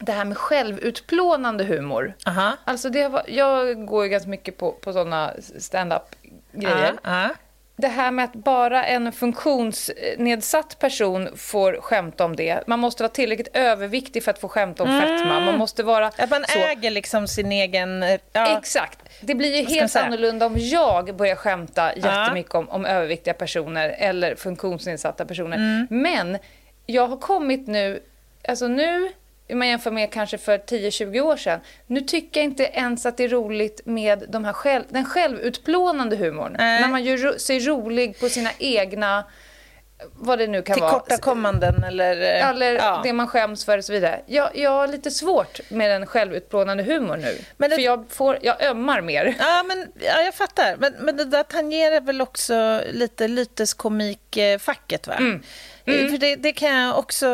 det 0.00 0.12
här 0.12 0.24
med 0.24 0.36
självutplånande 0.36 1.64
humor. 1.64 2.14
Uh 2.28 2.38
-huh. 2.38 2.52
Alltså 2.64 2.90
det 2.90 3.08
var, 3.08 3.22
jag 3.26 3.86
går 3.86 4.04
ju 4.04 4.10
ganska 4.10 4.30
mycket 4.30 4.58
på, 4.58 4.72
på 4.72 4.92
sådana 4.92 5.32
stand-up-grejer. 5.58 6.92
Uh 6.92 6.98
-huh 7.02 7.30
det 7.76 7.88
här 7.88 8.10
med 8.10 8.24
att 8.24 8.32
bara 8.32 8.84
en 8.84 9.12
funktionsnedsatt 9.12 10.78
person 10.78 11.28
får 11.36 11.80
skämta 11.80 12.24
om 12.24 12.36
det. 12.36 12.66
Man 12.66 12.78
måste 12.78 13.02
vara 13.02 13.12
tillräckligt 13.12 13.56
överviktig 13.56 14.24
för 14.24 14.30
att 14.30 14.38
få 14.38 14.48
skämta 14.48 14.82
om 14.82 14.90
mm. 14.90 15.00
fetma. 15.00 15.40
Man 15.40 15.58
måste 15.58 15.82
vara... 15.82 16.06
Att 16.06 16.30
man 16.30 16.44
så. 16.48 16.58
äger 16.58 16.90
liksom 16.90 17.28
sin 17.28 17.52
egen... 17.52 18.04
Ja. 18.32 18.58
Exakt. 18.58 18.98
Det 19.20 19.34
blir 19.34 19.56
ju 19.56 19.64
helt 19.64 19.96
annorlunda 19.96 20.46
om 20.46 20.54
jag 20.58 21.16
börjar 21.16 21.36
skämta 21.36 21.96
jättemycket 21.96 22.54
om, 22.54 22.68
om 22.68 22.86
överviktiga 22.86 23.34
personer 23.34 23.88
eller 23.98 24.34
funktionsnedsatta 24.34 25.24
personer. 25.24 25.56
Mm. 25.56 25.86
Men 25.90 26.38
jag 26.86 27.06
har 27.06 27.16
kommit 27.16 27.66
nu... 27.66 28.02
Alltså 28.48 28.68
nu 28.68 29.12
om 29.52 29.58
man 29.58 29.68
jämför 29.68 29.90
med 29.90 30.12
kanske 30.12 30.38
för 30.38 30.58
10-20 30.58 31.20
år 31.20 31.36
sedan. 31.36 31.60
Nu 31.86 32.00
tycker 32.00 32.40
jag 32.40 32.44
inte 32.44 32.64
ens 32.64 33.06
att 33.06 33.16
det 33.16 33.24
är 33.24 33.28
roligt 33.28 33.80
med 33.84 34.24
de 34.28 34.44
här 34.44 34.52
själv, 34.52 34.84
den 34.88 35.04
självutplånande 35.04 36.16
humorn. 36.16 36.56
Äh. 36.56 36.58
När 36.58 36.88
man 36.88 37.04
gör 37.04 37.38
sig 37.38 37.58
rolig 37.58 38.20
på 38.20 38.28
sina 38.28 38.50
egna 38.58 39.24
vad 40.14 40.38
det 40.38 40.46
nu 40.46 40.62
kan 40.62 40.80
vara. 40.80 40.90
Tillkortakommanden 40.90 41.84
eller... 41.84 42.16
Eller 42.16 42.72
ja. 42.72 43.00
det 43.04 43.12
man 43.12 43.26
skäms 43.26 43.64
för 43.64 43.78
och 43.78 43.84
så 43.84 43.92
vidare. 43.92 44.20
Jag, 44.26 44.56
jag 44.56 44.70
har 44.70 44.88
lite 44.88 45.10
svårt 45.10 45.60
med 45.70 45.90
den 45.90 46.06
självutplånande 46.06 46.82
humorn 46.82 47.20
nu. 47.20 47.38
Men 47.56 47.70
det... 47.70 47.76
För 47.76 47.82
jag, 47.82 48.04
får, 48.08 48.38
jag 48.42 48.62
ömmar 48.62 49.00
mer. 49.00 49.34
Ja, 49.38 49.62
men, 49.62 49.92
ja 49.94 50.22
jag 50.22 50.34
fattar. 50.34 50.76
Men, 50.78 50.92
men 51.00 51.16
det 51.16 51.24
där 51.24 51.42
tangerar 51.42 52.00
väl 52.00 52.20
också 52.20 52.82
lite 52.92 53.28
lyteskomikfacket, 53.28 55.06
va? 55.06 55.14
Mm. 55.14 55.42
Mm. 55.86 56.10
För 56.10 56.18
det, 56.18 56.36
det, 56.36 56.52
kan 56.52 56.70
jag 56.70 56.98
också 56.98 57.26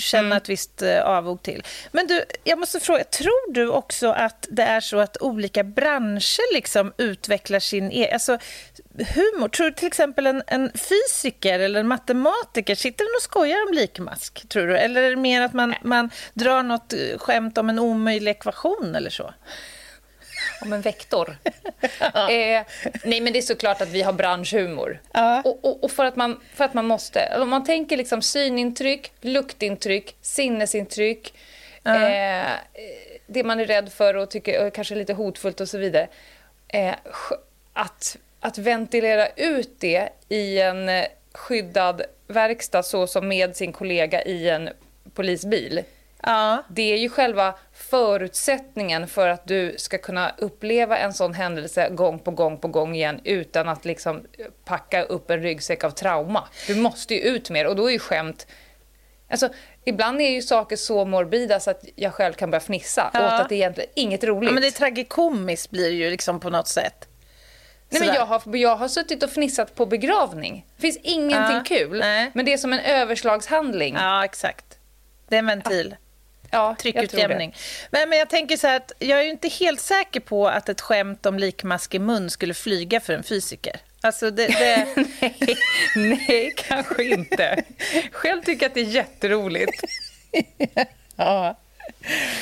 känna 0.00 0.26
mm. 0.26 0.36
ett 0.36 0.48
visst 0.48 0.82
eh, 0.82 1.00
avog 1.00 1.42
till. 1.42 1.62
Men 1.92 2.06
du, 2.06 2.24
jag 2.44 2.58
måste 2.58 2.80
fråga, 2.80 3.04
tror 3.04 3.52
du 3.52 3.68
också 3.68 4.08
att 4.08 4.46
det 4.50 4.62
är 4.62 4.80
så 4.80 4.98
att 4.98 5.16
olika 5.20 5.64
branscher 5.64 6.54
liksom 6.54 6.92
utvecklar 6.98 7.60
sin 7.60 7.90
egen... 7.90 8.12
Alltså, 8.12 8.38
humor. 8.98 9.48
Tror 9.48 9.66
du 9.66 9.72
till 9.72 9.86
exempel 9.86 10.26
en, 10.26 10.42
en 10.46 10.70
fysiker 10.74 11.58
eller 11.58 11.80
en 11.80 11.88
matematiker 11.88 12.74
sitter 12.74 13.04
och 13.04 13.22
skojar 13.22 13.68
om 13.68 13.74
likmask? 13.74 14.48
Tror 14.48 14.66
du? 14.66 14.78
Eller 14.78 15.02
är 15.02 15.10
det 15.10 15.16
mer 15.16 15.42
att 15.42 15.52
man, 15.52 15.74
man 15.82 16.10
drar 16.34 16.62
något 16.62 16.92
eh, 16.92 17.18
skämt 17.18 17.58
om 17.58 17.70
en 17.70 17.78
omöjlig 17.78 18.30
ekvation 18.30 18.94
eller 18.94 19.10
så? 19.10 19.34
Om 20.62 20.72
en 20.72 20.80
vektor. 20.80 21.36
eh, 22.14 22.62
nej, 23.04 23.20
men 23.20 23.32
det 23.32 23.38
är 23.38 23.42
såklart 23.42 23.80
att 23.80 23.88
vi 23.88 24.02
har 24.02 24.12
branschhumor. 24.12 25.00
Ja. 25.12 25.42
Och, 25.44 25.64
och, 25.64 25.84
och, 25.84 25.90
för, 25.90 26.04
att 26.04 26.16
man, 26.16 26.40
för 26.54 26.64
att 26.64 26.74
man 26.74 26.86
måste. 26.86 27.38
Om 27.40 27.48
man 27.48 27.64
tänker 27.64 27.96
liksom 27.96 28.22
synintryck, 28.22 29.12
luktintryck, 29.20 30.16
sinnesintryck, 30.20 31.34
ja. 31.82 32.08
eh, 32.08 32.50
det 33.26 33.44
man 33.44 33.60
är 33.60 33.66
rädd 33.66 33.92
för 33.92 34.16
och 34.16 34.30
tycker 34.30 34.70
kanske 34.70 34.94
är 34.94 34.98
lite 34.98 35.14
hotfullt 35.14 35.60
och 35.60 35.68
så 35.68 35.78
vidare. 35.78 36.08
Eh, 36.68 36.94
att, 37.72 38.16
att 38.40 38.58
ventilera 38.58 39.28
ut 39.28 39.80
det 39.80 40.08
i 40.28 40.60
en 40.60 40.90
skyddad 41.32 42.02
verkstad 42.26 42.82
så 42.82 43.06
som 43.06 43.28
med 43.28 43.56
sin 43.56 43.72
kollega 43.72 44.22
i 44.22 44.48
en 44.48 44.68
polisbil 45.14 45.82
Ja. 46.22 46.62
Det 46.68 46.92
är 46.92 46.96
ju 46.96 47.08
själva 47.08 47.54
förutsättningen 47.72 49.08
för 49.08 49.28
att 49.28 49.46
du 49.46 49.74
ska 49.78 49.98
kunna 49.98 50.34
uppleva 50.38 50.98
en 50.98 51.12
sån 51.12 51.34
händelse 51.34 51.88
gång 51.90 52.18
på 52.18 52.30
gång 52.30 52.58
på 52.58 52.68
gång 52.68 52.94
igen 52.94 53.20
utan 53.24 53.68
att 53.68 53.84
liksom 53.84 54.22
packa 54.64 55.02
upp 55.02 55.30
en 55.30 55.42
ryggsäck 55.42 55.84
av 55.84 55.90
trauma. 55.90 56.48
Du 56.66 56.74
måste 56.74 57.14
ju 57.14 57.20
ut 57.20 57.50
mer 57.50 57.66
och 57.66 57.76
då 57.76 57.86
är 57.86 57.92
ju 57.92 57.98
skämt... 57.98 58.46
Alltså, 59.30 59.48
ibland 59.84 60.20
är 60.20 60.30
ju 60.30 60.42
saker 60.42 60.76
så 60.76 61.04
morbida 61.04 61.60
så 61.60 61.70
att 61.70 61.84
jag 61.96 62.14
själv 62.14 62.32
kan 62.32 62.50
börja 62.50 62.60
fnissa 62.60 63.10
ja. 63.14 63.26
åt 63.26 63.40
att 63.40 63.48
det 63.48 63.54
egentligen 63.54 63.90
inget 63.94 64.24
roligt. 64.24 64.48
Ja, 64.48 64.52
men 64.52 64.60
det 64.62 64.68
är 64.68 64.70
tragikomiskt 64.70 65.70
blir 65.70 65.90
det 65.90 65.96
ju 65.96 66.10
liksom 66.10 66.40
på 66.40 66.50
något 66.50 66.68
sätt. 66.68 67.08
Nej, 67.88 68.06
men 68.06 68.14
jag, 68.14 68.26
har, 68.26 68.56
jag 68.56 68.76
har 68.76 68.88
suttit 68.88 69.22
och 69.22 69.30
fnissat 69.30 69.74
på 69.74 69.86
begravning. 69.86 70.66
Det 70.76 70.82
finns 70.82 70.98
ingenting 71.02 71.56
ja, 71.56 71.62
kul, 71.66 71.98
nej. 71.98 72.30
men 72.34 72.44
det 72.44 72.52
är 72.52 72.58
som 72.58 72.72
en 72.72 72.78
överslagshandling. 72.78 73.94
Ja, 73.94 74.24
exakt. 74.24 74.78
Det 75.28 75.36
är 75.36 75.38
en 75.38 75.46
ventil. 75.46 75.96
Ja, 76.50 76.76
Tryckutjämning. 76.78 77.56
Men, 77.90 78.08
men 78.08 78.18
jag 78.18 78.30
tänker 78.30 78.56
så 78.56 78.68
att 78.68 78.92
jag 78.98 79.20
är 79.20 79.24
inte 79.24 79.48
helt 79.48 79.80
säker 79.80 80.20
på 80.20 80.48
att 80.48 80.68
ett 80.68 80.80
skämt 80.80 81.26
om 81.26 81.38
likmask 81.38 81.94
i 81.94 81.98
mun 81.98 82.30
skulle 82.30 82.54
flyga 82.54 83.00
för 83.00 83.12
en 83.12 83.22
fysiker. 83.22 83.80
Alltså 84.00 84.30
det, 84.30 84.46
det... 84.46 84.86
nej, 85.20 85.56
nej, 86.28 86.54
kanske 86.56 87.04
inte. 87.04 87.64
Själv 88.12 88.42
tycker 88.42 88.62
jag 88.64 88.68
att 88.68 88.74
det 88.74 88.80
är 88.80 88.84
jätteroligt. 88.84 89.82
ja. 91.16 91.58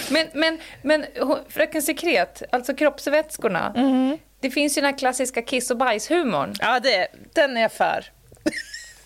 Men, 0.08 0.26
men, 0.32 0.58
men 0.82 1.06
Fröken 1.48 1.82
Sekret, 1.82 2.42
alltså 2.52 2.74
kroppsvätskorna. 2.74 3.72
Mm. 3.76 4.18
Det 4.40 4.50
finns 4.50 4.76
ju 4.76 4.80
den 4.80 4.90
här 4.92 4.98
klassiska 4.98 5.42
kiss 5.42 5.70
och 5.70 5.76
bajshumorn. 5.76 6.54
Ja, 6.58 6.80
det, 6.80 7.08
den 7.32 7.56
är 7.56 7.60
jag 7.60 7.72
för. 7.72 8.04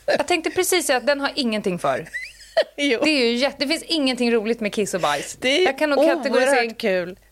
jag 0.07 0.27
tänkte 0.27 0.51
precis 0.51 0.87
säga 0.87 0.97
att 0.97 1.07
den 1.07 1.21
har 1.21 1.33
ingenting 1.35 1.79
för. 1.79 2.09
Det, 2.77 2.93
är 2.93 3.07
ju 3.07 3.37
jätte, 3.37 3.57
det 3.59 3.69
finns 3.69 3.83
ingenting 3.83 4.33
roligt 4.33 4.61
med 4.61 4.75
kiss 4.75 4.95
och 4.95 5.01
bajs. 5.01 5.37
Det 5.41 5.49
är 5.49 5.65
Jag 5.65 5.79
kan 5.79 5.91
nog 5.91 5.99
oerhört 5.99 6.79
kul. 6.79 7.19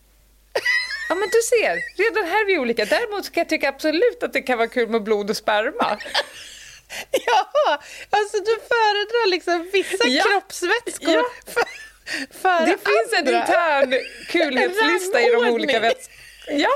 Ja, 1.09 1.15
men 1.15 1.29
du 1.29 1.41
ser. 1.41 2.03
Redan 2.03 2.31
här 2.31 2.41
är 2.41 2.45
vi 2.45 2.57
olika. 2.57 2.85
Däremot 2.85 3.31
kan 3.31 3.41
jag 3.41 3.49
tycka 3.49 3.69
absolut 3.69 4.23
att 4.23 4.33
det 4.33 4.41
kan 4.41 4.57
vara 4.57 4.67
kul 4.67 4.89
med 4.89 5.03
blod 5.03 5.29
och 5.29 5.37
sperma. 5.37 5.97
ja, 7.11 7.79
alltså 8.09 8.37
du 8.37 8.51
föredrar 8.51 9.29
liksom 9.29 9.69
vissa 9.73 10.07
ja. 10.07 10.23
kroppsvätskor 10.23 11.13
ja. 11.13 11.25
för, 11.45 11.63
för 12.41 12.65
Det 12.65 12.77
finns 12.77 13.13
en 13.19 13.35
intern 13.35 13.93
kulhetslista 14.29 15.21
i 15.21 15.31
de 15.31 15.49
olika 15.49 15.79
vätskorna. 15.79 16.59
Ja. 16.59 16.69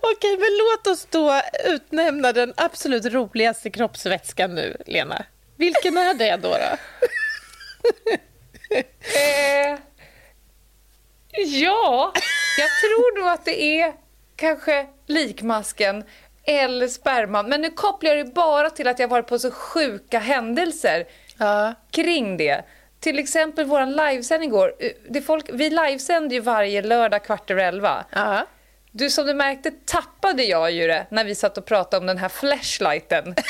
Okej, 0.00 0.36
men 0.38 0.48
låt 0.58 0.86
oss 0.86 1.06
då 1.10 1.42
utnämna 1.64 2.32
den 2.32 2.54
absolut 2.56 3.04
roligaste 3.06 3.70
kroppsvätskan 3.70 4.54
nu, 4.54 4.76
Lena. 4.86 5.24
Vilken 5.56 5.96
är 5.96 6.14
det 6.14 6.36
då? 6.36 6.48
då? 6.48 6.76
Eh, 8.70 9.78
ja, 11.46 12.12
jag 12.58 12.70
tror 12.80 13.20
nog 13.20 13.28
att 13.28 13.44
det 13.44 13.62
är 13.62 13.92
kanske 14.36 14.86
likmasken 15.06 16.04
eller 16.44 16.88
sperman. 16.88 17.48
Men 17.48 17.60
nu 17.60 17.70
kopplar 17.70 18.10
jag 18.10 18.26
det 18.26 18.32
bara 18.32 18.70
till 18.70 18.88
att 18.88 18.98
jag 18.98 19.08
varit 19.08 19.26
på 19.26 19.38
så 19.38 19.50
sjuka 19.50 20.18
händelser 20.18 21.06
ja. 21.38 21.74
kring 21.90 22.36
det. 22.36 22.64
Till 23.00 23.18
exempel 23.18 23.64
vår 23.64 23.86
livesändning 23.86 24.48
igår. 24.48 24.74
Det 25.08 25.22
folk, 25.22 25.50
vi 25.52 25.70
livesänder 25.70 26.36
ju 26.36 26.40
varje 26.40 26.82
lördag 26.82 27.24
kvart 27.24 27.50
över 27.50 27.64
elva. 27.64 28.04
Ja. 28.12 28.46
Du, 28.92 29.10
som 29.10 29.26
du 29.26 29.34
märkte 29.34 29.70
tappade 29.70 30.42
jag 30.42 30.70
ju 30.70 30.86
det 30.86 31.06
när 31.10 31.24
vi 31.24 31.34
satt 31.34 31.58
och 31.58 31.64
pratade 31.64 32.00
om 32.00 32.06
den 32.06 32.18
här 32.18 32.28
flashlighten. 32.28 33.34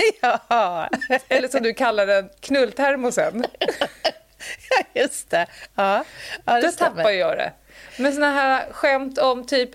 ja. 0.20 0.88
Eller 1.28 1.48
som 1.48 1.62
du 1.62 1.74
kallar 1.74 2.06
den, 2.06 2.30
knulltermosen. 2.40 3.44
ja, 4.70 5.02
just 5.02 5.30
det. 5.30 5.46
Ja, 5.74 6.04
ja 6.44 6.54
det 6.54 6.60
Då 6.60 6.72
tappar 6.72 7.10
jag 7.10 7.38
det. 7.38 7.52
Men 7.96 8.12
såna 8.12 8.30
här 8.30 8.72
skämt 8.72 9.18
om 9.18 9.46
typ 9.46 9.70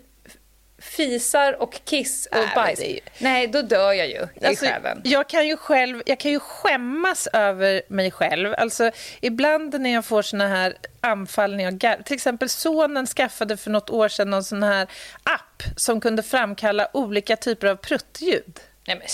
fisar 0.80 1.62
och 1.62 1.80
kiss 1.86 2.26
och 2.26 2.38
Nej, 2.38 2.52
bajs. 2.56 2.80
Ju... 2.80 3.00
Nej, 3.18 3.48
då 3.48 3.62
dör 3.62 3.94
jag 3.94 4.08
ju 4.08 4.28
i 4.42 4.46
alltså, 4.46 4.66
själen. 4.66 5.02
Jag 5.04 5.30
kan 5.30 5.48
ju 5.48 5.58
själv, 5.58 6.02
jag 6.06 6.20
kan 6.20 6.32
ju 6.32 6.40
skämmas 6.40 7.28
över 7.34 7.82
mig 7.88 8.12
själv. 8.12 8.54
Alltså, 8.58 8.92
ibland 9.22 9.82
när 9.82 9.94
jag 9.94 10.06
får 10.06 10.22
såna 10.22 10.48
här 10.48 10.78
anfall 11.02 11.56
när 11.56 11.64
jag 11.64 11.74
gar... 11.74 11.98
Till 11.98 12.16
exempel 12.16 12.50
sonen 12.50 13.08
skaffade 13.08 13.58
för 13.58 13.72
något 13.72 13.90
år 13.90 14.08
sedan 14.08 14.30
någon 14.30 14.44
sån 14.44 14.64
här 14.64 14.88
app 15.24 15.64
som 15.76 16.02
kunde 16.02 16.24
framkalla 16.24 16.88
olika 16.94 17.36
typer 17.36 17.68
av 17.68 17.76
pruttljud. 17.76 18.60
Nej, 18.88 18.98
men 18.98 19.08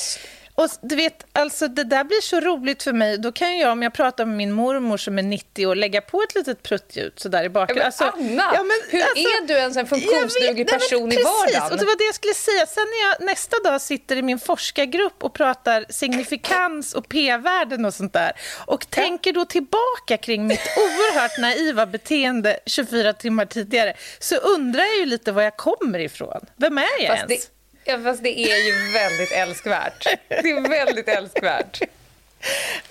och 0.56 0.70
du 0.82 0.96
vet, 0.96 1.26
alltså 1.34 1.68
det 1.68 1.84
där 1.84 2.04
blir 2.04 2.22
så 2.22 2.40
roligt 2.40 2.84
för 2.84 2.94
mig. 2.94 3.18
Då 3.18 3.32
kan 3.32 3.58
jag, 3.58 3.72
om 3.72 3.84
jag 3.84 3.94
pratar 3.94 4.26
med 4.26 4.38
min 4.38 4.52
mormor 4.52 4.98
som 4.98 5.18
är 5.18 5.24
90 5.24 5.68
år, 5.68 5.76
lägga 5.76 6.02
på 6.02 6.22
ett 6.22 6.36
litet 6.36 6.64
pruttljud 6.64 7.14
sådär 7.16 7.44
i 7.44 7.50
bakgrunden. 7.50 7.86
Alltså, 7.86 8.04
Anna, 8.04 8.52
ja, 8.54 8.64
men, 8.64 8.78
hur 8.90 9.02
alltså, 9.02 9.18
är 9.18 9.48
du 9.48 9.54
ens 9.54 9.78
en 9.78 9.88
funktionsduglig 9.88 10.68
person 10.68 11.10
nej, 11.10 11.20
i 11.20 11.24
vardagen? 11.24 11.72
Och 11.72 11.78
det 11.78 11.86
var 11.86 11.98
det 11.98 12.04
jag 12.04 12.16
skulle 12.16 12.34
säga. 12.34 12.66
Sen 12.66 12.84
när 12.84 13.10
jag 13.10 13.28
nästa 13.32 13.58
dag 13.64 13.82
sitter 13.82 14.16
i 14.16 14.22
min 14.22 14.40
forskargrupp 14.40 15.24
och 15.24 15.34
pratar 15.34 15.86
signifikans 15.90 16.94
och 16.94 17.10
p-värden 17.10 17.86
och 17.86 17.94
sånt 17.94 18.14
där 18.14 18.32
och 18.66 18.84
ja. 18.90 18.96
tänker 18.96 19.34
då 19.34 19.46
tillbaka 19.46 20.18
kring 20.22 20.48
mitt 20.48 20.68
oerhört 20.78 21.40
naiva 21.40 21.86
beteende 21.86 22.60
24 22.66 23.14
timmar 23.14 23.46
tidigare 23.46 23.94
så 24.20 24.36
undrar 24.36 24.84
jag 24.84 24.98
ju 24.98 25.06
lite 25.06 25.32
var 25.32 25.42
jag 25.42 25.58
kommer 25.58 26.00
ifrån. 26.00 26.46
Vem 26.56 26.78
är 26.78 26.84
jag 27.00 27.18
Fast 27.18 27.32
ens? 27.32 27.50
Ja, 27.86 28.00
fast 28.04 28.24
det 28.24 28.40
är 28.40 28.66
ju 28.66 28.92
väldigt 28.94 29.32
älskvärt. 29.32 30.08
Det 30.28 30.50
är 30.50 30.70
väldigt 30.70 31.08
älskvärt. 31.08 31.82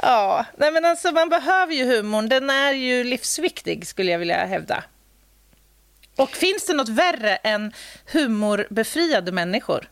Ja, 0.02 0.44
nej 0.56 0.72
men 0.72 0.84
alltså 0.84 1.12
man 1.12 1.28
behöver 1.28 1.74
ju 1.74 1.84
humorn. 1.84 2.28
Den 2.28 2.50
är 2.50 2.72
ju 2.72 3.04
livsviktig 3.04 3.86
skulle 3.86 4.12
jag 4.12 4.18
vilja 4.18 4.44
hävda. 4.44 4.84
Och 6.16 6.30
finns 6.30 6.66
det 6.66 6.74
något 6.74 6.88
värre 6.88 7.36
än 7.36 7.72
humorbefriade 8.12 9.32
människor? 9.32 9.90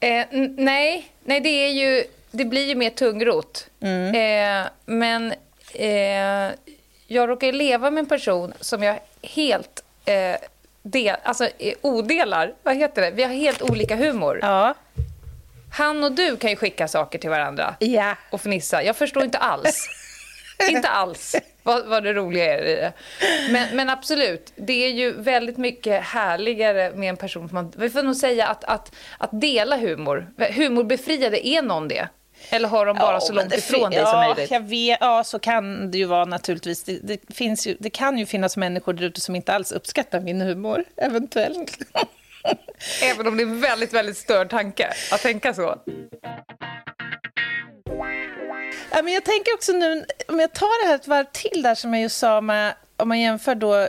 Eh, 0.00 0.26
nej, 0.56 1.08
nej 1.24 1.40
det 1.40 1.48
är 1.48 1.68
ju, 1.68 2.04
det 2.30 2.44
blir 2.44 2.66
ju 2.66 2.74
mer 2.74 2.90
tungrot. 2.90 3.66
Mm. 3.80 4.14
Eh, 4.14 4.70
men 4.86 5.34
eh, 5.74 6.54
jag 7.06 7.28
råkar 7.28 7.52
leva 7.52 7.90
med 7.90 8.00
en 8.00 8.08
person 8.08 8.54
som 8.60 8.82
jag 8.82 9.00
helt 9.22 9.84
eh, 10.04 10.36
del, 10.82 11.16
alltså, 11.22 11.48
odelar. 11.80 12.54
Vad 12.62 12.76
heter 12.76 13.02
det? 13.02 13.10
Vi 13.10 13.22
har 13.22 13.30
helt 13.30 13.62
olika 13.62 13.96
humor. 13.96 14.38
Ja. 14.42 14.74
Han 15.72 16.04
och 16.04 16.12
du 16.12 16.36
kan 16.36 16.50
ju 16.50 16.56
skicka 16.56 16.88
saker 16.88 17.18
till 17.18 17.30
varandra 17.30 17.74
ja. 17.78 18.16
och 18.30 18.40
fnissa. 18.40 18.82
Jag 18.82 18.96
förstår 18.96 19.24
inte 19.24 19.38
alls. 19.38 19.88
inte 20.68 20.88
alls 20.88 21.36
vad, 21.62 21.86
vad 21.86 22.04
det 22.04 22.12
roliga 22.12 22.58
är 22.58 22.64
i 22.64 22.74
det. 22.74 22.92
Men, 23.50 23.76
men, 23.76 23.90
absolut, 23.90 24.52
det 24.56 24.72
är 24.72 24.90
ju 24.90 25.12
väldigt 25.12 25.56
mycket 25.56 26.02
härligare 26.04 26.90
med 26.94 27.08
en 27.08 27.16
person. 27.16 27.48
Man, 27.52 27.72
vi 27.76 27.90
får 27.90 28.02
nog 28.02 28.16
säga 28.16 28.46
att, 28.46 28.64
att, 28.64 28.94
att 29.18 29.40
dela 29.40 29.76
humor. 29.76 30.26
Humorbefriade, 30.56 31.46
är 31.46 31.62
någon 31.62 31.88
det? 31.88 32.08
Eller 32.50 32.68
har 32.68 32.86
de 32.86 32.96
bara 32.96 33.12
ja, 33.12 33.20
så 33.20 33.32
långt 33.32 33.54
ifrån 33.54 33.90
dig 33.90 34.06
som 34.06 34.18
möjligt? 34.18 34.50
Jag 34.50 34.60
vet, 34.60 34.98
ja, 35.00 35.24
så 35.24 35.38
kan 35.38 35.90
det 35.90 35.98
ju 35.98 36.04
vara 36.04 36.24
naturligtvis. 36.24 36.82
Det, 36.82 36.98
det, 37.02 37.34
finns 37.34 37.66
ju, 37.66 37.76
det 37.80 37.90
kan 37.90 38.18
ju 38.18 38.26
finnas 38.26 38.56
människor 38.56 38.92
där 38.92 39.04
ute 39.04 39.20
som 39.20 39.36
inte 39.36 39.52
alls 39.52 39.72
uppskattar 39.72 40.20
min 40.20 40.40
humor, 40.40 40.84
eventuellt. 40.96 41.78
Även 43.02 43.26
om 43.26 43.36
det 43.36 43.42
är 43.42 43.46
en 43.46 43.60
väldigt, 43.60 43.92
väldigt 43.92 44.16
störd 44.16 44.50
tanke 44.50 44.92
att 45.12 45.20
tänka 45.20 45.54
så. 45.54 45.78
Ja, 48.90 49.02
men 49.02 49.12
jag 49.12 49.24
tänker 49.24 49.54
också 49.54 49.72
nu, 49.72 50.04
om 50.28 50.40
jag 50.40 50.52
tar 50.52 50.84
det 50.84 50.88
här 50.88 50.94
ett 50.94 51.06
varv 51.06 51.26
till 51.32 51.62
där 51.62 51.74
som 51.74 51.94
jag 51.94 52.02
ju 52.02 52.08
sa 52.08 52.40
med, 52.40 52.74
om 52.96 53.08
man 53.08 53.20
jämför 53.20 53.54
då 53.54 53.76
eh, 53.76 53.88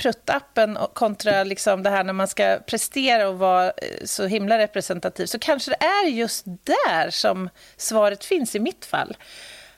pruttappen 0.00 0.78
kontra 0.94 1.44
liksom 1.44 1.82
det 1.82 1.90
här 1.90 2.04
när 2.04 2.12
man 2.12 2.28
ska 2.28 2.58
prestera 2.66 3.28
och 3.28 3.38
vara 3.38 3.66
eh, 3.66 4.04
så 4.04 4.26
himla 4.26 4.58
representativ 4.58 5.26
så 5.26 5.38
kanske 5.38 5.70
det 5.70 5.84
är 5.84 6.08
just 6.08 6.44
där 6.44 7.10
som 7.10 7.48
svaret 7.76 8.24
finns 8.24 8.54
i 8.54 8.60
mitt 8.60 8.84
fall. 8.84 9.16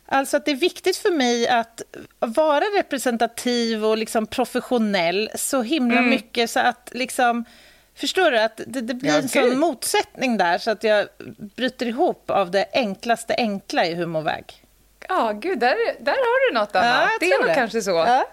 Alltså 0.07 0.37
att 0.37 0.45
det 0.45 0.51
är 0.51 0.57
viktigt 0.57 0.97
för 0.97 1.11
mig 1.11 1.49
att 1.49 1.83
vara 2.19 2.65
representativ 2.79 3.85
och 3.85 3.99
liksom 3.99 4.27
professionell 4.27 5.31
så 5.35 5.63
himla 5.63 5.99
mm. 5.99 6.11
mycket 6.11 6.51
så 6.51 6.61
att 6.61 6.91
liksom... 6.93 7.45
Förstår 7.95 8.31
du? 8.31 8.39
Att 8.39 8.61
det, 8.67 8.81
det 8.81 8.95
blir 8.95 9.11
ja, 9.11 9.17
en 9.17 9.29
sån 9.29 9.59
motsättning 9.59 10.37
där 10.37 10.59
så 10.59 10.71
att 10.71 10.85
jag 10.85 11.09
bryter 11.57 11.87
ihop 11.87 12.31
av 12.31 12.51
det 12.51 12.67
enklaste 12.73 13.35
enkla 13.35 13.87
i 13.87 13.95
humorväg. 13.95 14.65
Ja, 15.09 15.33
gud, 15.33 15.59
där, 15.59 15.77
där 16.01 16.13
har 16.13 16.51
du 16.51 16.59
något, 16.59 16.77
Anna. 16.77 16.87
Ja, 16.87 17.09
det 17.21 17.27
är 17.27 17.39
nog 17.39 17.49
det. 17.49 17.55
kanske 17.55 17.83
så. 17.83 17.91
Ja. 17.91 18.27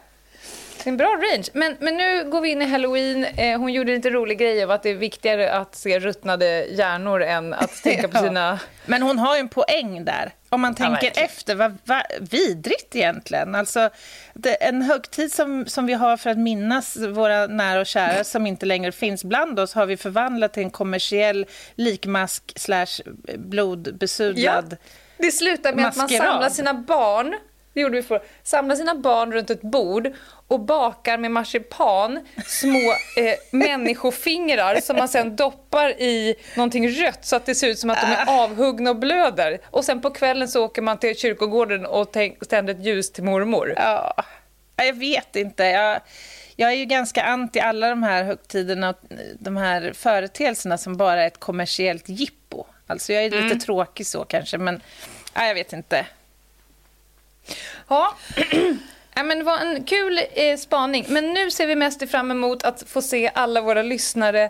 En 0.84 0.98
bra 0.98 1.08
range. 1.08 1.46
Men, 1.54 1.78
men 1.80 1.98
nu 1.98 2.30
går 2.30 2.42
vi 2.42 2.50
in 2.50 2.62
i 2.62 2.66
halloween. 2.66 3.26
Eh, 3.26 3.60
hon 3.60 3.74
gjorde 3.74 3.92
lite 3.92 4.10
rolig 4.10 4.38
grej 4.38 4.64
av 4.64 4.72
att 4.72 4.84
det 4.84 4.90
är 4.90 4.96
viktigare 4.96 5.52
att 5.52 5.76
se 5.76 6.00
ruttnade 6.00 6.66
hjärnor 6.66 7.22
än 7.22 7.54
att 7.54 7.76
tänka 7.84 8.08
på 8.08 8.18
sina... 8.18 8.60
Men 8.86 9.02
hon 9.02 9.20
har 9.20 9.36
ju 9.36 9.40
en 9.40 9.50
poäng 9.50 10.06
där. 10.06 10.34
Om 10.50 10.62
man 10.62 10.76
tänker 10.76 11.12
ja, 11.16 11.22
efter, 11.22 11.56
vad, 11.56 11.78
vad 11.86 12.02
vidrigt 12.20 12.96
egentligen. 12.96 13.56
Alltså, 13.56 13.90
det, 14.34 14.54
en 14.54 14.82
högtid 14.82 15.34
som, 15.34 15.66
som 15.66 15.86
vi 15.86 15.94
har 15.94 16.18
för 16.18 16.30
att 16.30 16.38
minnas 16.38 16.98
våra 16.98 17.48
nära 17.48 17.80
och 17.80 17.86
kära 17.86 18.24
som 18.24 18.48
inte 18.48 18.66
längre 18.66 18.92
finns 18.92 19.24
bland 19.24 19.60
oss 19.60 19.74
har 19.74 19.86
vi 19.86 19.98
förvandlat 19.98 20.54
till 20.54 20.64
en 20.64 20.70
kommersiell 20.70 21.46
likmask 21.76 22.54
slash 22.56 23.02
blodbesudlad 23.38 24.68
ja, 24.72 24.78
Det 25.18 25.32
slutar 25.32 25.74
med 25.74 25.86
maskerad. 25.86 26.04
att 26.04 26.12
man 26.12 26.34
samlar 26.34 26.50
sina 26.50 26.74
barn 26.74 27.36
det 27.74 27.82
gjorde 27.82 27.96
vi 27.96 28.04
för. 28.04 28.22
Samla 28.44 28.76
sina 28.76 28.96
barn 28.96 29.34
runt 29.34 29.50
ett 29.50 29.62
bord 29.62 30.12
och 30.50 30.60
bakar 30.60 31.18
med 31.18 31.32
marsipan 31.32 32.28
små 32.46 32.92
eh, 33.18 33.36
människofingrar 33.52 34.82
som 34.82 34.96
man 34.96 35.08
sen 35.08 35.36
doppar 35.36 35.90
i 35.90 36.36
någonting 36.56 36.90
rött 36.90 37.26
så 37.26 37.36
att 37.36 37.46
det 37.46 37.56
ser 37.56 37.68
ut 37.68 37.80
som 37.80 37.90
att 37.90 38.02
de 38.02 38.08
är 38.08 38.26
ah. 38.28 38.44
avhuggna 38.44 38.90
och 38.90 38.96
blöder. 38.96 39.60
Och 39.66 39.86
sen 39.86 40.02
på 40.02 40.10
kvällen 40.10 40.48
så 40.48 40.66
åker 40.66 40.82
man 40.82 40.98
till 40.98 41.18
kyrkogården 41.18 41.86
och 41.86 42.12
tänder 42.50 42.74
ett 42.74 42.86
ljus 42.86 43.12
till 43.12 43.24
mormor. 43.24 43.74
Ja, 43.78 44.14
jag 44.76 44.94
vet 44.94 45.36
inte. 45.36 45.64
Jag, 45.64 46.02
jag 46.56 46.72
är 46.72 46.76
ju 46.76 46.86
ganska 46.86 47.24
anti 47.24 47.60
alla 47.60 47.90
de 47.90 48.04
här 48.04 48.24
högtiderna 48.24 48.90
och 48.90 48.98
de 49.40 49.58
här 49.58 49.94
företeelserna 49.94 50.78
som 50.78 50.98
bara 50.98 51.24
är 51.24 51.28
ett 51.28 51.40
kommersiellt 51.40 52.10
jippo. 52.10 52.66
Alltså 52.88 53.14
jag 53.14 53.24
är 53.24 53.30
lite 53.30 53.44
mm. 53.44 53.60
tråkig 53.60 54.08
så 54.08 54.26
kanske, 54.26 54.58
men 54.58 54.82
ja, 55.34 55.46
jag 55.46 55.54
vet 55.54 55.74
inte. 55.74 56.06
Ja. 57.88 58.16
Ja, 59.14 59.24
men 59.24 59.38
det 59.38 59.44
var 59.44 59.58
en 59.58 59.84
kul 59.84 60.22
eh, 60.34 60.58
spaning. 60.58 61.06
Men 61.08 61.34
nu 61.34 61.52
ser 61.52 61.68
vi 61.68 61.76
mest 61.76 62.12
fram 62.12 62.32
emot 62.32 62.64
att 62.64 62.84
få 62.90 63.02
se 63.02 63.32
alla 63.34 63.62
våra 63.62 63.82
lyssnare 63.82 64.50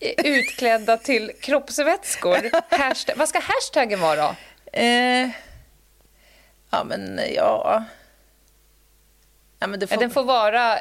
eh, 0.00 0.26
utklädda 0.26 0.96
till 0.96 1.32
kroppsvätskor. 1.40 2.50
Hashtag, 2.78 3.16
vad 3.16 3.28
ska 3.28 3.40
hashtaggen 3.40 4.00
vara 4.00 4.16
då? 4.16 4.34
Eh, 4.72 5.28
ja, 6.70 6.84
men 6.84 7.20
ja... 7.34 7.84
ja 9.58 9.66
men 9.66 9.80
det 9.80 9.86
får... 9.86 9.96
Den 9.96 10.10
får 10.10 10.24
vara 10.24 10.78